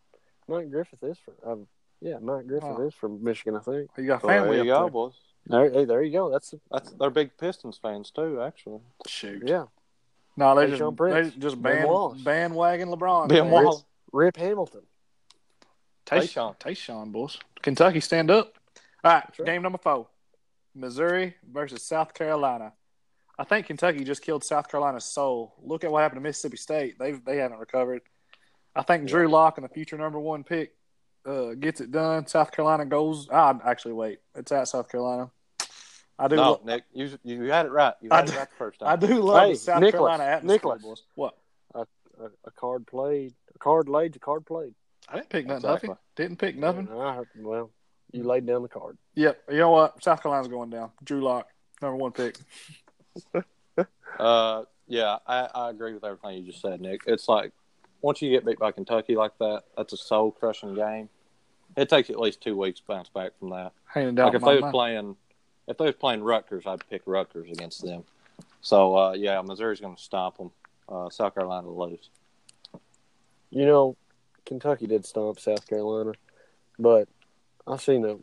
[0.48, 1.34] Mike Griffith is from.
[1.52, 1.68] Um,
[2.02, 2.88] yeah, Mike Griffith Oh.
[2.88, 3.90] is from Michigan, I think.
[3.98, 4.92] you got well, family there you up go, there.
[4.92, 5.14] boys.
[5.48, 6.30] There, hey, there you go.
[6.32, 8.80] That's That's they're big Pistons fans too, actually.
[9.08, 9.44] Shoot.
[9.46, 9.66] yeah.
[10.38, 12.22] No, they Hey, just they just band, Wallace.
[12.22, 13.28] bandwagon LeBron.
[13.30, 13.52] Ben fans.
[13.52, 13.86] Wallace.
[14.12, 14.82] Rip Hamilton.
[16.06, 16.58] Tayshaun.
[16.60, 17.38] Tayshaun, boys.
[17.62, 18.54] Kentucky, stand up.
[19.04, 19.46] All right, Sure.
[19.46, 20.08] game number four.
[20.76, 22.74] Missouri versus South Carolina.
[23.38, 25.54] I think Kentucky just killed South Carolina's soul.
[25.62, 26.98] Look at what happened to Mississippi State.
[27.00, 28.02] They they haven't recovered.
[28.76, 30.74] I think Drew Lock and the future number one pick
[31.26, 32.28] uh, gets it done.
[32.28, 33.28] South Carolina goes.
[33.32, 34.20] Ah, actually, wait.
[34.36, 35.30] It's at South Carolina.
[36.20, 36.36] I do.
[36.36, 37.94] No, lo- Nick, you you had it right.
[38.02, 38.90] You I had do- it right the first time.
[38.90, 40.82] I do love Hey, the South Nicholas, Carolina atmosphere, Nicholas.
[40.84, 41.04] boys.
[41.16, 41.38] What?
[41.76, 41.86] A,
[42.46, 43.34] a card played.
[43.56, 44.16] A card laid.
[44.16, 44.76] A card played.
[45.10, 45.66] I didn't pick nothing.
[45.70, 45.90] Exactly.
[45.90, 46.02] nothing.
[46.16, 46.88] Didn't pick nothing.
[46.92, 47.72] And I heard- well,
[48.12, 48.98] you laid down the card.
[49.16, 49.42] Yep.
[49.50, 50.04] You know what?
[50.04, 50.92] South Carolina's going down.
[51.04, 51.48] Drew Lock,
[51.82, 52.38] number one pick.
[54.20, 57.02] Uh, yeah, I, I agree with everything you just said, Nick.
[57.08, 57.52] It's like
[58.04, 61.10] once you get beat by Kentucky like that, that's a soul crushing game.
[61.76, 63.72] It takes at least two weeks to bounce back from that.
[63.86, 64.28] Hanging down.
[64.28, 64.74] Like if they was mind.
[64.74, 65.16] playing,
[65.68, 68.04] if they was playing Rutgers, I'd pick Rutgers against them.
[68.62, 70.52] So uh, yeah, Missouri's going to stomp them.
[70.88, 72.10] Uh, South Carolina will lose.
[73.50, 73.96] You know,
[74.46, 76.14] Kentucky did stomp South Carolina,
[76.78, 77.08] but
[77.66, 78.18] I seen a,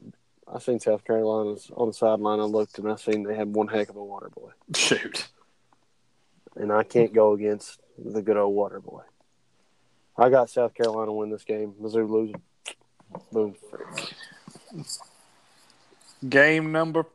[0.53, 2.41] I seen South Carolina's on the sideline.
[2.41, 5.29] I looked and I seen they had one heck of a water boy, Shoot.
[6.57, 9.03] and I can't go against the good old water boy.
[10.17, 11.75] I got South Carolina win this game.
[11.81, 12.43] Mizzou losing.
[13.33, 13.55] Boom.
[16.29, 17.07] Game number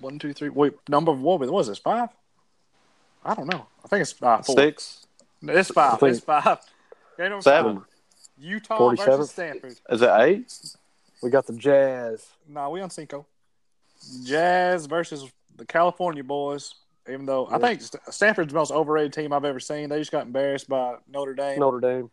[0.00, 0.48] one, two, three.
[0.48, 1.78] Wait, number what was this?
[1.78, 2.08] Five?
[3.24, 3.66] I don't know.
[3.84, 4.56] I think it's uh, four.
[4.56, 5.06] Six
[5.42, 5.98] It's five.
[6.00, 6.58] Think- It's five.
[7.16, 7.76] Game number Seven.
[7.78, 7.84] five.
[8.40, 8.96] Utah 47th.
[9.06, 9.74] versus Stanford.
[9.90, 10.52] is it eight?
[11.22, 12.24] We got the Jazz.
[12.48, 13.26] Nah, we on Cinco.
[14.24, 16.74] Jazz versus the California boys.
[17.10, 19.88] Even though I think Stanford's the most overrated team I've ever seen.
[19.88, 22.10] They just got embarrassed by Notre Dame Notre Dame.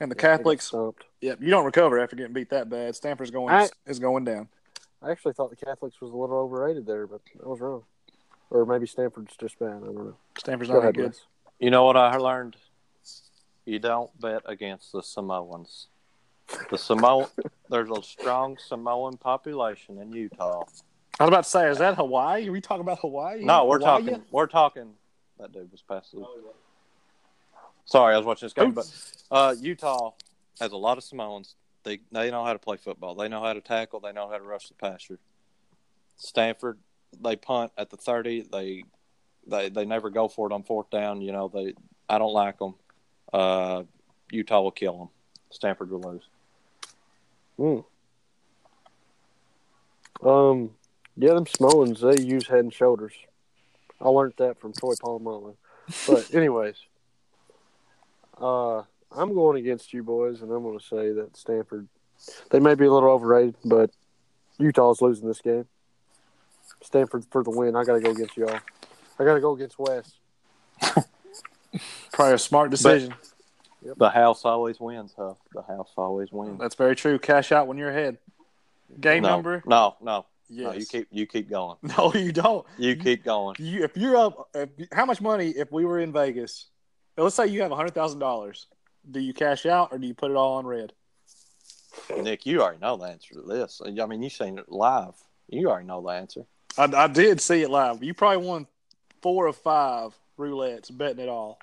[0.00, 0.66] And the They got Catholics.
[0.66, 1.04] Stomped.
[1.20, 2.94] Yep, you don't recover after getting beat that bad.
[2.94, 4.48] Stanford's going I- is going down.
[5.02, 7.82] I actually thought the Catholics was a little overrated there, but I was wrong.
[8.50, 9.68] Or maybe Stanford's just bad.
[9.68, 10.16] I don't know.
[10.38, 11.06] Stanford's Go not that ahead, good.
[11.10, 11.26] Wes.
[11.58, 12.56] You know what I learned?
[13.64, 15.88] You don't bet against the Samoans.
[16.70, 17.26] The Samoan,
[17.70, 20.64] there's a strong Samoan population in Utah.
[21.18, 22.48] I was about to say, is that Hawaii?
[22.48, 23.42] Are we talking about Hawaii?
[23.44, 24.04] No, we're Hawaii?
[24.04, 24.22] talking.
[24.30, 24.90] We're talking.
[25.40, 26.20] That dude was passive.
[26.22, 26.38] Oh,
[27.86, 28.90] Sorry, I was watching this game, but
[29.30, 30.10] uh, Utah
[30.60, 31.54] has a lot of Samoans.
[31.84, 33.14] They they know how to play football.
[33.14, 34.00] They know how to tackle.
[34.00, 35.18] They know how to rush the passer.
[36.16, 36.78] Stanford,
[37.20, 38.42] they punt at the thirty.
[38.42, 38.84] They
[39.46, 41.20] they they never go for it on fourth down.
[41.20, 41.74] You know they.
[42.08, 42.74] I don't like them.
[43.32, 43.84] Uh,
[44.32, 45.08] Utah will kill them.
[45.50, 47.84] Stanford will lose.
[50.22, 50.28] Hmm.
[50.28, 50.70] Um,
[51.16, 53.12] yeah, them Samoans they use head and shoulders.
[54.00, 55.54] I learned that from Troy Polamalu.
[56.06, 56.76] But anyways,
[58.40, 61.88] uh, I'm going against you boys, and I'm going to say that Stanford
[62.50, 63.90] they may be a little overrated, but
[64.58, 65.66] Utah's losing this game.
[66.82, 67.76] Stanford for the win.
[67.76, 68.58] I got to go against y'all.
[69.18, 70.14] I got to go against West.
[72.12, 73.14] Probably a smart decision.
[73.96, 75.34] The house always wins, huh?
[75.52, 76.58] The house always wins.
[76.58, 77.18] That's very true.
[77.18, 78.18] Cash out when you're ahead.
[79.00, 80.26] Game no, number No, no.
[80.48, 80.64] Yes.
[80.64, 81.76] No, you keep you keep going.
[81.82, 82.64] No, you don't.
[82.78, 83.56] You keep going.
[83.58, 85.48] You, if you're up, if, how much money?
[85.50, 86.66] If we were in Vegas,
[87.24, 88.66] let's say you have hundred thousand dollars,
[89.10, 90.92] do you cash out or do you put it all on red?
[92.16, 93.80] Nick, you already know the answer to this.
[93.84, 95.14] I mean, you seen it live.
[95.48, 96.44] You already know the answer.
[96.76, 98.02] I, I did see it live.
[98.02, 98.66] You probably won
[99.22, 101.58] four of five roulettes betting it all.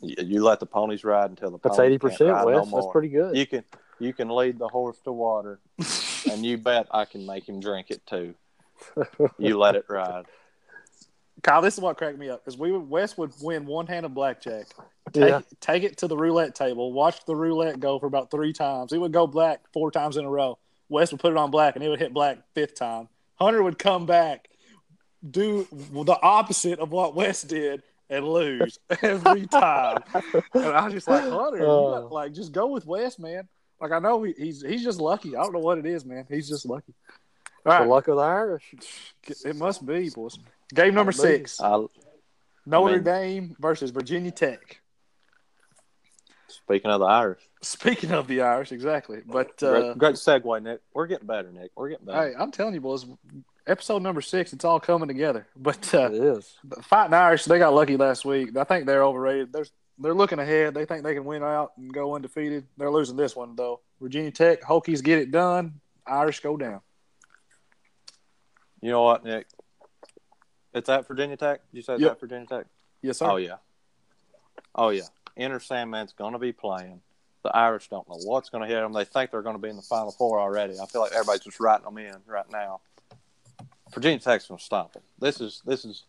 [0.00, 2.30] You, you let the ponies ride until the That's eighty percent.
[2.30, 2.70] ride Wes.
[2.70, 3.36] no That's pretty good.
[3.36, 3.64] You can
[3.98, 5.60] you can lead the horse to water,
[6.30, 8.34] and you bet I can make him drink it too.
[9.38, 10.24] You let it ride.
[11.42, 14.04] Kyle, this is what cracked me up because we would, Wes would win one hand
[14.04, 14.66] of blackjack,
[15.12, 15.40] take, yeah.
[15.60, 18.92] take it to the roulette table, watch the roulette go for about three times.
[18.92, 20.58] It would go black four times in a row.
[20.88, 23.08] Wes would put it on black, and it would hit black fifth time.
[23.36, 24.48] Hunter would come back,
[25.28, 30.02] do the opposite of what Wes did, and lose every time.
[30.54, 32.00] and I was just like, Hunter, Uh.
[32.00, 33.48] got, like just go with Wes, man.
[33.80, 35.36] Like I know he, he's he's just lucky.
[35.36, 36.26] I don't know what it is, man.
[36.28, 36.92] He's just lucky.
[37.64, 38.74] All The luck of the Irish.
[39.44, 40.38] it must be, boys.
[40.74, 41.60] Game number six.
[41.60, 41.84] I,
[42.66, 44.80] Notre I mean- Dame versus Virginia Tech.
[46.48, 49.20] speaking of the Irish, Speaking of the Irish, exactly.
[49.26, 50.80] But great, uh, great segue, Nick.
[50.94, 51.70] We're getting better, Nick.
[51.76, 52.30] We're getting better.
[52.30, 53.04] hey, I'm telling you, boys,
[53.66, 55.46] episode number six, it's all coming together.
[55.56, 56.56] But uh, It is.
[56.64, 58.56] the fighting Irish, they got lucky last week.
[58.56, 59.52] I think they're overrated.
[59.52, 59.66] They're
[59.98, 60.72] they're looking ahead.
[60.72, 62.66] They think they can win out and go undefeated.
[62.78, 63.80] They're losing this one though.
[64.00, 65.80] Virginia Tech, Hokies get it done.
[66.06, 66.80] Irish go down.
[68.80, 69.46] You know what, Nick?
[70.72, 71.60] It's at Virginia Tech.
[71.70, 72.12] Did you say it's Yep.
[72.12, 72.66] at Virginia Tech?
[73.02, 73.30] Yes, sir.
[73.30, 73.56] Oh yeah.
[74.74, 75.02] Oh yeah.
[75.36, 77.00] Enter Sandman's going to be playing.
[77.42, 78.92] The Irish don't know what's going to hit them.
[78.92, 80.78] They think they're going to be in the Final Four already.
[80.78, 82.80] I feel like everybody's just writing them in right now.
[83.94, 85.02] Virginia Tech's going to stop them.
[85.18, 86.04] This is this is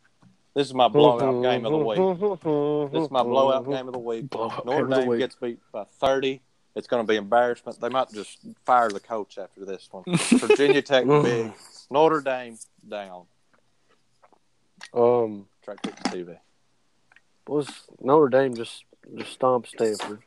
[0.54, 2.92] this is my blowout game of the week.
[2.92, 4.30] This is my blowout game of the week.
[4.30, 5.20] Blowout Notre game of Dame week.
[5.20, 6.42] gets beat by thirty.
[6.76, 7.80] It's going to be embarrassment.
[7.82, 10.04] They might just fire the coach after this one.
[10.32, 11.52] Virginia Tech big.
[11.90, 13.24] Notre Dame down.
[14.94, 16.38] Um, Try to click the TV.
[17.48, 17.68] was
[18.02, 18.84] Notre Dame just
[19.18, 20.20] just stomped Stanford?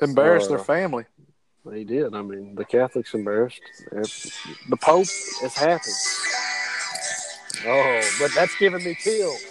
[0.00, 1.04] Embarrass Uh, their family.
[1.66, 2.14] They did.
[2.14, 3.60] I mean, the Catholics embarrassed.
[3.90, 5.90] The Pope is happy.
[7.66, 9.42] Oh, but that's giving me chills.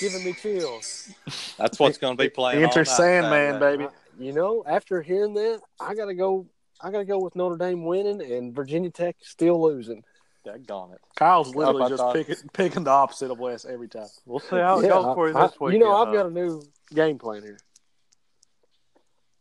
[0.00, 1.10] Giving me chills.
[1.56, 2.62] That's what's going to be playing.
[2.64, 3.76] Enter all night Sandman, Saturday.
[3.84, 3.92] baby.
[4.18, 6.46] You know, after hearing that, I gotta go.
[6.80, 10.02] I gotta go with Notre Dame winning and Virginia Tech still losing.
[10.48, 11.00] Daggone it.
[11.16, 14.06] Kyle's literally I just thought- picking, picking the opposite of Wes every time.
[14.26, 15.72] We'll see how it Yeah, goes for you this week.
[15.74, 16.62] You know, I've got a new
[16.94, 17.58] game plan here.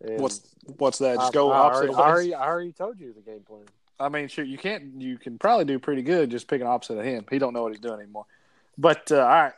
[0.01, 0.41] And What's
[0.77, 1.15] what's that?
[1.15, 3.41] Just I- go I opposite already, of I already, I already told you the game
[3.41, 3.63] plan.
[3.99, 5.01] I mean, shoot, you can't.
[5.01, 7.25] You can probably do pretty good just picking opposite of him.
[7.31, 8.25] He don't know what he's doing anymore.
[8.77, 9.53] But uh, all right,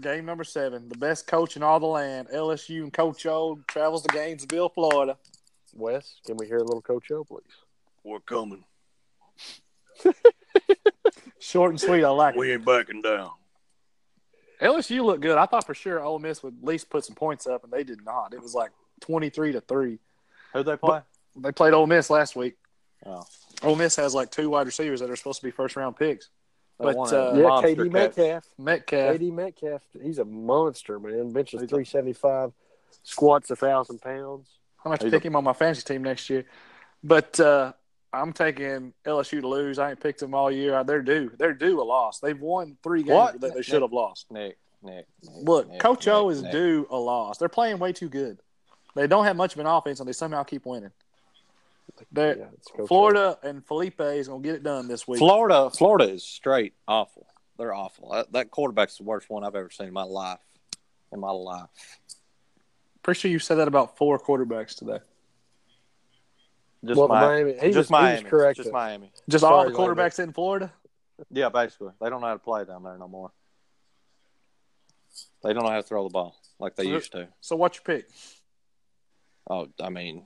[0.00, 4.02] game number seven, the best coach in all the land, LSU and Coach O travels
[4.02, 5.16] to Gainesville, Florida.
[5.72, 7.42] Wes, can we hear a little Coach O, please?
[8.02, 8.64] We're coming.
[11.38, 12.38] Short and sweet, I like it.
[12.38, 13.30] We ain't backing down.
[14.60, 15.36] LSU looked good.
[15.36, 17.84] I thought for sure Ole Miss would at least put some points up, and they
[17.84, 18.32] did not.
[18.32, 19.98] It was like twenty three to three.
[20.54, 21.00] Who'd they play?
[21.36, 22.56] They played Ole Miss last week.
[23.04, 23.24] Oh,
[23.62, 26.30] Ole Miss has like two wide receivers that are supposed to be first round picks.
[26.80, 27.92] they But, uh, yeah, KD catch.
[27.92, 28.44] Metcalf.
[28.58, 31.32] Metcalf, KD Metcalf, he's a monster, man.
[31.32, 32.52] Benches He's a- three seventy five,
[33.02, 34.48] squats a thousand pounds.
[34.80, 36.46] I'm gonna have to He's pick a- him on my fantasy team next year.
[37.04, 37.74] But uh,
[38.12, 39.78] I'm taking LSU to lose.
[39.78, 40.82] I ain't picked them all year.
[40.84, 41.30] They're due.
[41.38, 42.18] They're due a loss.
[42.20, 43.40] They've won three games What?
[43.40, 44.30] that they should have lost.
[44.30, 45.06] Nick, Nick.
[45.22, 46.52] Nick Look, Nick, Coach O is Nick.
[46.52, 47.38] due a loss.
[47.38, 48.38] They're playing way too good.
[48.94, 50.92] They don't have much of an offense, and they somehow keep winning.
[52.12, 52.84] They're, Yeah.
[52.86, 55.18] Florida and Feleipe is gonna get it done this week.
[55.18, 57.26] Florida, Florida is straight awful.
[57.58, 58.10] They're awful.
[58.12, 60.40] That, that quarterback's the worst one I've ever seen in my life.
[61.12, 61.68] In my life.
[63.02, 64.98] Pretty sure you said that about four quarterbacks today.
[66.84, 68.16] Just well, the Mi- Miami, he just was, Miami.
[68.18, 68.56] He was correct.
[68.58, 69.10] Just Miami.
[69.28, 70.72] Just all the quarterbacks in Florida.
[71.30, 71.92] Yeah, basically.
[72.00, 73.30] They don't know how to play down there no more.
[75.42, 77.28] They don't know how to throw the ball like they So- used to.
[77.40, 78.08] So what's your pick?
[79.48, 80.24] Oh, I mean,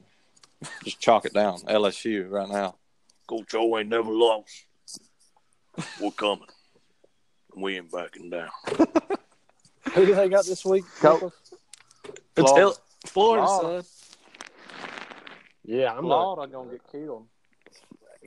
[0.85, 1.59] just chalk it down.
[1.61, 2.77] LSU right now.
[3.29, 4.65] Coach O ain't never lost.
[6.01, 6.47] We're coming.
[7.55, 8.49] We ain't backing down.
[9.95, 10.85] Who do they got this week?
[11.01, 11.33] Go.
[12.37, 12.61] It's Florida.
[12.61, 13.83] L- Florida, Florida.
[13.83, 14.00] son.
[15.71, 16.35] Yeah, I'm not.
[16.35, 17.27] Florida gonna get killed.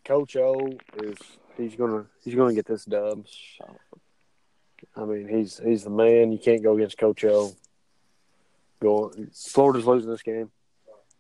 [0.05, 0.69] Coach O
[1.01, 1.17] is
[1.57, 3.25] he's gonna he's gonna get this dub.
[4.95, 6.31] I mean, he's he's the man.
[6.31, 7.51] You can't go against Coach O.
[8.81, 9.11] Go.
[9.33, 10.51] Florida's losing this game.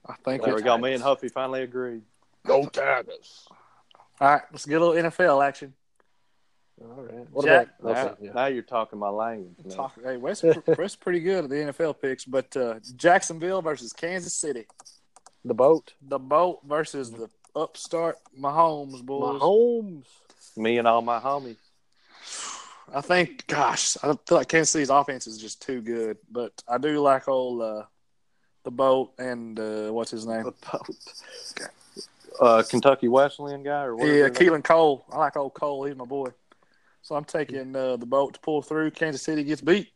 [0.05, 0.43] I think.
[0.43, 0.77] There we it's- go.
[0.77, 2.01] Me and Huffy finally agreed.
[2.45, 3.47] Go Tigers!
[4.19, 5.73] All right, let's get a little NFL action.
[6.81, 7.27] All right.
[7.31, 7.93] What Jack- about?
[7.95, 8.31] Now, Okay, yeah.
[8.33, 9.55] now you're talking my language.
[9.73, 10.43] Talk, hey, Wes,
[10.77, 14.65] Wes pretty good at the NFL picks, but uh, Jacksonville versus Kansas City,
[15.45, 15.93] The boat.
[16.01, 19.41] the boat versus the upstart Mahomes, boys.
[19.41, 20.05] Mahomes.
[20.55, 21.57] Me and all my homies.
[22.93, 26.17] I think, gosh, I feel like Kansas City's offense is just too good.
[26.31, 27.83] But I do like old uh,
[28.63, 30.43] the boat and uh, what's his name?
[30.43, 30.89] The boat.
[31.51, 31.71] Okay.
[32.39, 34.07] Uh, Kentucky Wesleyan guy or what?
[34.07, 35.05] Yeah, Keelan Cole.
[35.11, 35.85] I like old Cole.
[35.85, 36.29] He's my boy.
[37.01, 38.91] So I'm taking uh, the boat to pull through.
[38.91, 39.89] Kansas City gets beat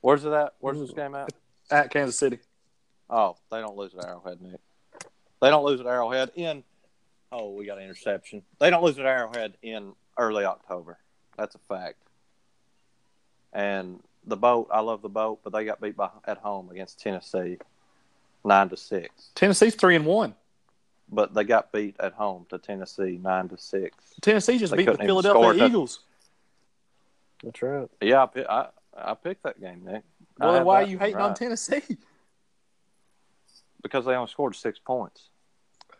[0.00, 0.54] Where's it at?
[0.60, 1.32] Where's this game at?
[1.70, 2.38] at Kansas City.
[3.08, 4.60] Oh, they don't lose at Arrowhead, Nick.
[5.40, 6.64] They don't lose at Arrowhead in.
[7.30, 8.42] Oh, we got an interception.
[8.58, 10.98] They don't lose at Arrowhead in early October.
[11.36, 11.96] That's a fact.
[13.52, 17.00] And the boat, I love the boat, but they got beat by at home against
[17.00, 17.58] Tennessee,
[18.44, 19.30] nine to six.
[19.34, 20.34] Tennessee's three and one.
[21.10, 23.96] But they got beat at home to Tennessee, nine to six.
[24.20, 26.00] Tennessee just They beat the Philadelphia score a Eagles.
[27.44, 27.88] That's right.
[28.00, 30.02] Yeah, I, I, I picked that game, Nick.
[30.38, 31.26] Well, why that are you hating right.
[31.26, 31.82] on Tennessee?
[33.86, 35.28] Because they only scored six points.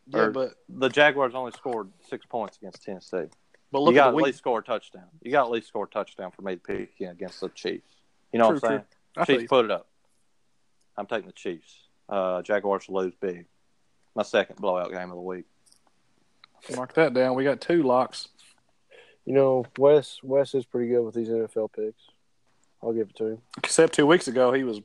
[0.09, 3.27] Yeah, Or- but The Jaguars only scored six points against Tennessee.
[3.71, 5.05] but you look got at the at least score a touchdown.
[5.23, 7.89] You got at least score a touchdown for me to pick you against the Chiefs.
[8.33, 8.85] You know True, what I'm saying?
[9.17, 9.49] I Chiefs you.
[9.49, 9.87] put it up.
[10.97, 11.75] I'm taking the Chiefs.
[12.09, 13.47] Uh, Jaguars lose big.
[14.15, 15.45] My second blowout game of the week.
[16.75, 17.35] Mark that down.
[17.35, 18.29] We got two locks.
[19.25, 22.03] You know, Wes Wes is pretty good with these NFL picks.
[22.83, 23.43] I'll give it to him.
[23.59, 24.81] Except two weeks ago, he was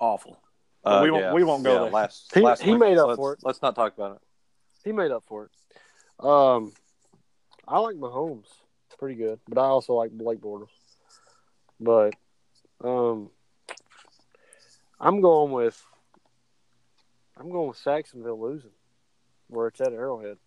[0.00, 0.38] awful.
[0.86, 1.90] But Uh, we won't- yeah, we won't go yeah, there.
[1.90, 2.78] Last, He- last he week.
[2.80, 3.40] made up let's, for it.
[3.42, 4.22] Let's not talk about it.
[4.84, 6.24] He made up for it.
[6.24, 6.72] Um,
[7.66, 8.46] I like Mahomes
[8.96, 10.68] pretty good, but I also like Blake Bortles.
[11.80, 12.14] But
[12.84, 13.30] um,
[15.00, 15.82] I'm going with
[17.36, 18.70] I'm going with Jacksonville losing,
[19.48, 20.38] where it's at Arrowhead.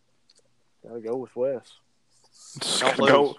[0.88, 1.70] Gotta go with Wes.
[2.80, 3.36] Don't Go- lose.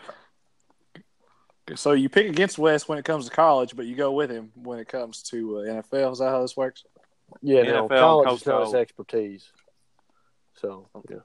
[1.76, 4.52] So you pick against Wes when it comes to college, but you go with him
[4.54, 6.12] when it comes to uh, NFL.
[6.12, 6.84] Is that how this works?
[7.42, 9.50] Yeah, no, NFL, college is not his expertise.
[10.60, 11.18] So yeah.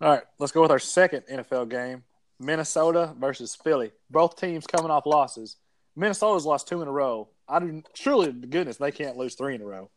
[0.00, 2.04] All right, let's go with our second NFL game:
[2.38, 3.92] Minnesota versus Philly.
[4.10, 5.56] Both teams coming off losses.
[5.96, 7.28] Minnesota's lost two in a row.
[7.48, 9.90] I do surely, to goodness, they can't lose three in a row.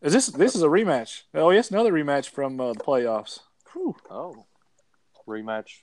[0.00, 1.22] Is this this is a rematch?
[1.34, 3.40] Oh yes, another rematch from uh, the playoffs.
[3.72, 3.96] Whew.
[4.10, 4.46] Oh,
[5.26, 5.82] rematch.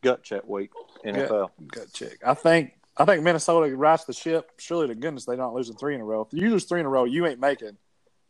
[0.00, 0.70] It's gut check week.
[1.04, 1.50] NFL.
[1.68, 2.18] Gut check.
[2.24, 4.50] I think I think Minnesota rights the ship.
[4.58, 6.26] Surely to goodness they're not losing three in a row.
[6.30, 7.76] If you lose three in a row, you ain't making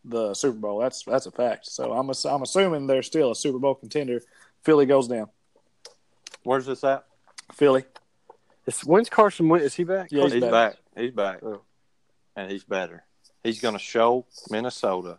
[0.05, 0.79] the Super Bowl.
[0.79, 1.67] That's that's a fact.
[1.67, 4.21] So I'm ass- I'm assuming they're still a Super Bowl contender.
[4.63, 5.29] Philly goes down.
[6.43, 7.05] Where's this at?
[7.53, 7.85] Philly.
[8.67, 9.67] Is, when's Carson Wentz?
[9.67, 10.09] Is he back?
[10.11, 10.51] Yeah, He's, He's back.
[10.51, 10.77] back.
[10.97, 11.41] He's back.
[11.43, 11.63] Oh.
[12.37, 13.05] And he's better.
[13.43, 15.19] He's going to show Minnesota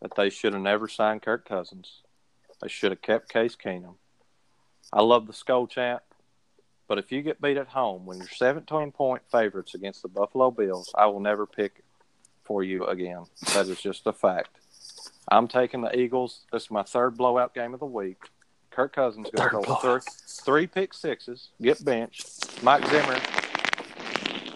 [0.00, 2.02] that they should have never signed Kirk Cousins.
[2.62, 3.94] They should have kept Case Keenum.
[4.92, 6.02] I love the Skol chant,
[6.86, 10.50] but if you get beat at home when you're 17 point favorites against the Buffalo
[10.50, 11.82] Bills, I will never pick
[12.44, 13.24] for you again.
[13.54, 14.50] That is just a fact.
[15.30, 16.40] I'm taking the Eagles.
[16.50, 18.16] This is my third blowout game of the week.
[18.70, 20.00] Kirk Cousins going to go three,
[20.44, 22.62] three pick sixes, get benched.
[22.62, 23.18] Mike Zimmer,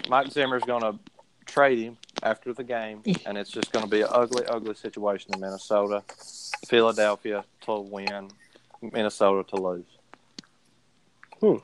[0.08, 0.98] Mike Zimmer's going to
[1.44, 5.34] trade him after the game, and it's just going to be an ugly, ugly situation
[5.34, 6.02] in Minnesota.
[6.66, 8.30] Philadelphia to win,
[8.80, 9.84] Minnesota to lose.
[11.42, 11.56] Hmm.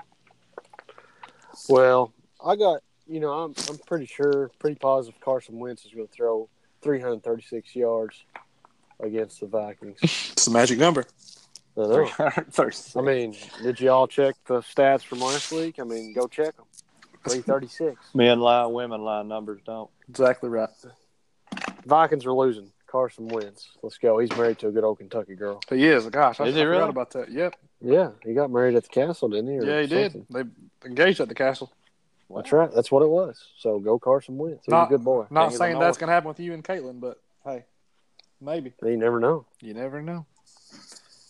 [1.69, 2.13] Well,
[2.45, 6.13] I got you know I'm I'm pretty sure, pretty positive Carson Wentz is going to
[6.13, 6.49] throw
[6.83, 8.25] 336 yards
[9.01, 9.99] against the Vikings.
[10.03, 11.05] It's the magic number.
[11.77, 12.11] I know.
[12.97, 15.79] I mean, did you all check the stats from last week?
[15.81, 16.67] I mean, go check them.
[17.25, 18.15] 336.
[18.15, 19.91] men lie, women lie, numbers don't.
[20.09, 20.69] Exactly right.
[21.85, 22.71] Vikings are losing.
[22.89, 23.69] Carson Wentz.
[23.83, 24.19] Let's go.
[24.19, 25.61] He's married to a good old Kentucky girl.
[25.71, 26.07] He is.
[26.07, 26.89] Gosh, I, Is I he forgot really?
[26.91, 27.31] about that.
[27.31, 27.55] Yep.
[27.81, 29.59] Yeah, he got married at the castle, didn't he?
[29.59, 30.27] or Yeah, he did.
[30.31, 30.43] They
[30.85, 31.73] engaged at the castle.
[32.35, 32.71] That's right.
[32.75, 33.43] That's what it was.
[33.59, 34.65] So go Carson Wentz.
[34.67, 35.27] He's Not- a good boy.
[35.31, 37.65] Not King of the saying that's going to happen with you and Caitlin, but hey,
[38.41, 38.73] maybe.
[38.83, 39.47] You never know.
[39.63, 40.27] You never know.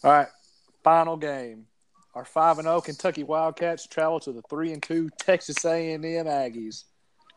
[0.05, 0.29] All right,
[0.83, 1.67] final game.
[2.15, 6.05] Our five and zero Kentucky Wildcats travel to the three and two Texas A and
[6.05, 6.85] M Aggies.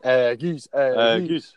[0.04, 0.66] Aggies.
[0.74, 1.52] Uh, Aggies.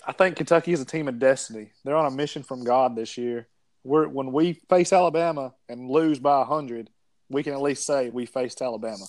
[0.00, 0.04] Goose.
[0.06, 1.70] I think Kentucky is a team of destiny.
[1.84, 3.46] They're on a mission from God this year.
[3.84, 6.90] We're, when we face Alabama and lose by hundred,
[7.30, 9.04] we can at least say we faced Alabama.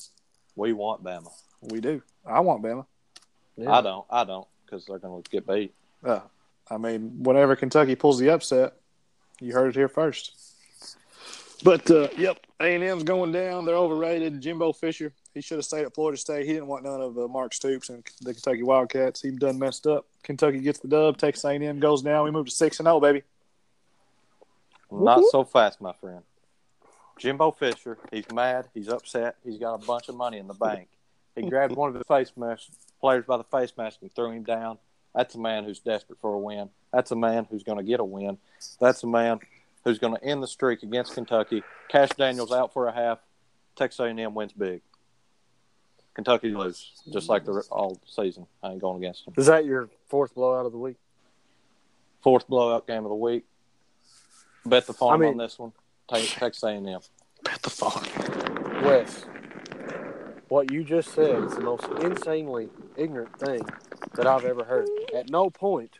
[0.56, 1.30] we want Bama.
[1.62, 2.02] We do.
[2.26, 2.86] I want Bama.
[3.58, 3.72] Yeah.
[3.72, 4.06] I don't.
[4.10, 5.74] I don't because they're going to get beat.
[6.04, 6.22] Uh,
[6.70, 8.74] I mean, whenever Kentucky pulls the upset,
[9.42, 10.34] you heard it here first.
[11.64, 13.66] But uh, yep, A and M's going down.
[13.66, 14.40] They're overrated.
[14.40, 16.46] Jimbo Fisher, he should have stayed at Florida State.
[16.46, 19.22] He didn't want none of uh, Mark Stoops and the Kentucky Wildcats.
[19.22, 20.06] He done messed up.
[20.22, 21.18] Kentucky gets the dub.
[21.18, 22.26] Texas A and M goes down.
[22.26, 23.24] We move to six and zero, baby.
[24.92, 26.24] Not so fast, my friend.
[27.18, 28.68] Jimbo Fisher, he's mad.
[28.74, 29.38] He's upset.
[29.46, 30.90] He's got a bunch of money in the bank.
[31.38, 32.68] He grabbed one of the face mask
[33.00, 34.78] players by the face mask and threw him down.
[35.16, 36.70] That's a man who's desperate for a win.
[36.92, 38.40] That's a man who's going to get a win.
[38.82, 39.40] That's a man
[39.86, 41.64] who's going to end the streak against Kentucky.
[41.88, 43.20] Cash Daniels out for a half.
[43.78, 44.82] Texas A&M wins big.
[46.20, 48.46] Kentucky lose, just like the all season.
[48.62, 49.34] I ain't going against them.
[49.38, 50.98] Is that your fourth blowout of the week?
[52.22, 53.46] Fourth blowout game of the week.
[54.66, 55.72] Bet the farm I mean- on this one.
[56.14, 57.00] Take Texas A&M.
[57.44, 58.04] Bet the farm.
[58.84, 59.26] Wes,
[60.50, 62.68] what you just said is the most insanely
[62.98, 63.62] ignorant thing
[64.16, 64.90] that I've ever heard.
[65.16, 65.92] At no point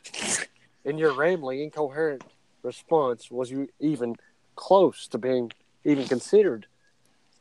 [0.84, 2.24] in your rambling, incoherent
[2.62, 4.16] response was you even
[4.54, 5.52] close to being
[5.84, 6.66] even considered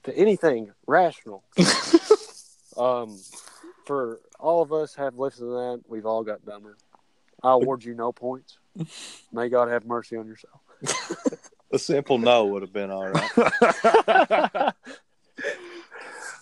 [0.03, 1.43] to anything rational.
[2.79, 3.19] um,
[3.85, 6.77] for all of us have listened to that, we've all got dumber.
[7.43, 8.57] I award you no points.
[9.31, 10.61] May God have mercy on yourself.
[11.71, 14.73] A simple no would have been all right.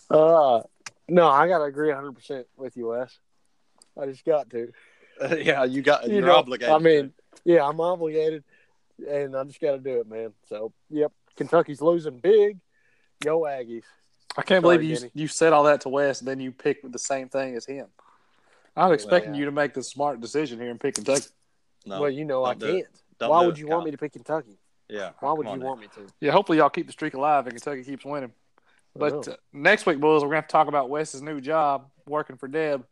[0.10, 0.62] Uh,
[1.10, 3.20] no, I gotta agree 100 percent with you, Wes.
[4.00, 4.72] I just got to.
[5.38, 6.08] yeah, you got.
[6.08, 6.74] You You're know, obligated.
[6.74, 7.14] I mean,
[7.44, 8.44] yeah, I'm obligated,
[9.10, 10.34] and I just got to do it, man.
[10.48, 12.60] So, yep, Kentucky's losing big.
[13.24, 13.84] Go Aggies!
[14.38, 15.12] I can't Sorry, believe you Kenny.
[15.16, 17.88] you said all that to Wes, and then you picked the same thing as him.
[18.76, 19.40] I was expecting yeah.
[19.40, 21.26] you to make the smart decision here and pick Kentucky.
[21.86, 22.02] no.
[22.02, 22.88] well, you know I don't do it.
[23.20, 23.32] can't.
[23.32, 23.76] Why would you Kyle.
[23.76, 24.60] want me to pick Kentucky?
[24.88, 25.12] Yeah.
[25.20, 26.08] Why would you on want me to?
[26.22, 28.32] Yeah, hopefully y'all keep the streak alive and Kentucky keeps winning.
[28.96, 32.38] But uh, next week, boys, we're gonna have to talk about Wes's new job working
[32.38, 32.86] for Deb.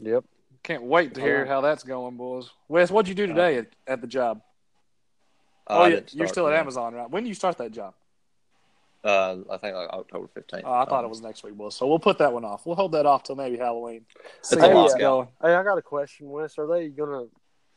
[0.00, 0.24] Yep.
[0.62, 1.48] Can't wait to hear Alright.
[1.48, 2.50] how that's going, boys.
[2.68, 4.40] Wes, what'd you do today at, at the job?
[5.66, 6.60] Uh, oh yeah, you're still at today.
[6.60, 7.10] Amazon, right?
[7.10, 7.94] When do you start that job?
[9.04, 10.62] Uh, I think like October 15th.
[10.64, 11.74] Oh, I thought it was next week, boys.
[11.74, 12.64] So we'll put that one off.
[12.64, 14.06] We'll hold that off till maybe Halloween.
[14.40, 15.28] See It's how it's going.
[15.42, 16.58] Hey, I got a question, Wes.
[16.58, 17.26] Are they gonna?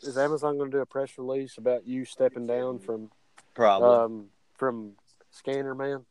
[0.01, 3.11] Is Amazon gonna do a press release about you stepping down from
[3.55, 3.89] Probably.
[3.89, 4.25] um
[4.55, 4.93] from
[5.31, 6.05] Scanner Man?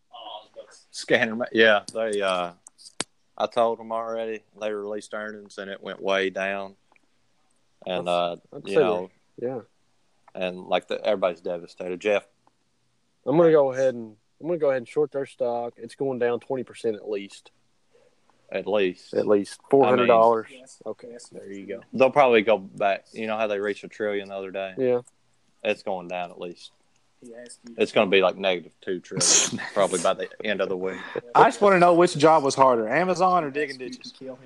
[0.90, 1.36] Scanner.
[1.36, 1.48] Man.
[1.52, 2.20] Yeah, they.
[2.20, 2.52] Uh,
[3.38, 4.42] I told them already.
[4.60, 6.74] They released earnings and it went way down.
[7.86, 9.10] And uh, I'd you say know,
[9.40, 9.60] Yeah.
[10.34, 12.00] and like the everybody's devastated.
[12.00, 12.26] Jeff.
[13.24, 15.74] I'm gonna go ahead and I'm gonna go ahead and short their stock.
[15.76, 17.50] It's going down twenty percent at least.
[18.52, 20.46] At least At least four hundred dollars.
[20.84, 21.80] Okay, there you go.
[21.92, 23.06] they'll probably go back.
[23.12, 24.74] You know how they reached a trillion the other day?
[24.78, 25.00] Yeah,
[25.64, 26.70] It's going down at least.
[27.76, 30.98] It's going to be like negative two trillion probably by the end of the week.
[31.34, 34.12] I just want to know which job was harder, Amazon or digging ditches.
[34.16, 34.38] kill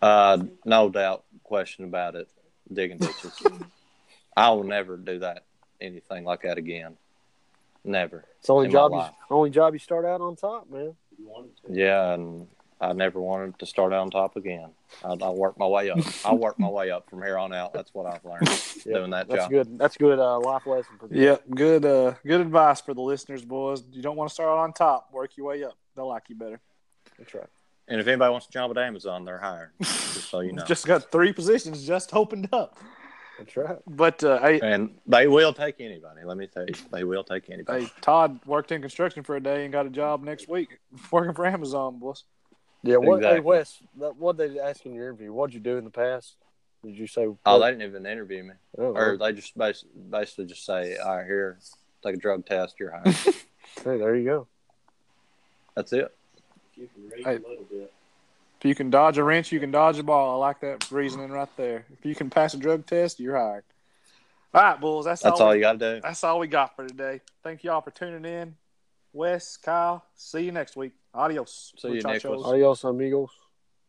[0.00, 2.28] Uh, no doubt, question about it.
[2.72, 3.32] Digging ditches.
[4.36, 5.44] I will never do that.
[5.80, 6.96] Anything like that again.
[7.84, 8.24] Never.
[8.38, 8.92] it's the only job.
[8.92, 10.94] You, only job you start out on top, man.
[11.68, 12.46] Yeah, and
[12.80, 14.70] I never wanted to start out on top again.
[15.04, 15.98] I, I work my way up.
[16.24, 17.72] I work my way up from here on out.
[17.72, 18.48] That's what I've learned
[18.86, 19.36] Yep, doing that job.
[19.36, 19.50] That's job.
[19.50, 19.78] good.
[19.78, 21.22] That's good uh, life lesson for you.
[21.22, 23.82] Yeah, good uh good advice for the listeners, boys.
[23.92, 25.76] You don't want to start out on top, work your way up.
[25.94, 26.60] They'll like you better.
[27.18, 27.46] That's right.
[27.88, 29.70] And if anybody wants a job at Amazon, they're hiring.
[29.80, 30.64] Just so you know.
[30.64, 32.78] Just got three positions just opened up.
[33.40, 33.78] That's right.
[33.86, 36.20] But uh, hey, and they will take anybody.
[36.24, 37.84] Let me tell you, they will take anybody.
[37.84, 40.78] hey, Todd worked in construction for a day and got a job next week
[41.10, 42.24] working for Amazon, boys.
[42.82, 42.96] Yeah.
[42.96, 43.22] What?
[43.22, 43.82] Hey, Wes.
[43.98, 45.32] That, what they ask in your interview?
[45.32, 46.36] What'd you do in the past?
[46.84, 47.28] Did you say?
[47.46, 51.16] Oh, they didn't even interview me, Oh, or they just basically, basically just say, "All
[51.16, 51.58] right, here,
[52.02, 52.76] take a drug test.
[52.78, 53.34] You're hired." hey,
[53.84, 54.46] there you go.
[55.74, 56.14] That's it.
[57.24, 57.38] Hey.
[58.60, 60.34] If you can dodge a wrench, you can dodge a ball.
[60.34, 61.86] I like that reasoning right there.
[61.94, 63.64] If you can pass a drug test, you're hired.
[64.52, 65.06] All right, Bulls.
[65.06, 65.46] That's, That's all.
[65.46, 66.00] all we, you got to do.
[66.02, 67.22] that's all we got for today.
[67.42, 68.56] Thank y'all for tuning in.
[69.14, 70.92] Wes, Kyle, see you next week.
[71.14, 71.72] Adios.
[71.78, 72.24] See you, Muchachos.
[72.24, 72.46] Nicholas.
[72.46, 73.30] Adios, amigos.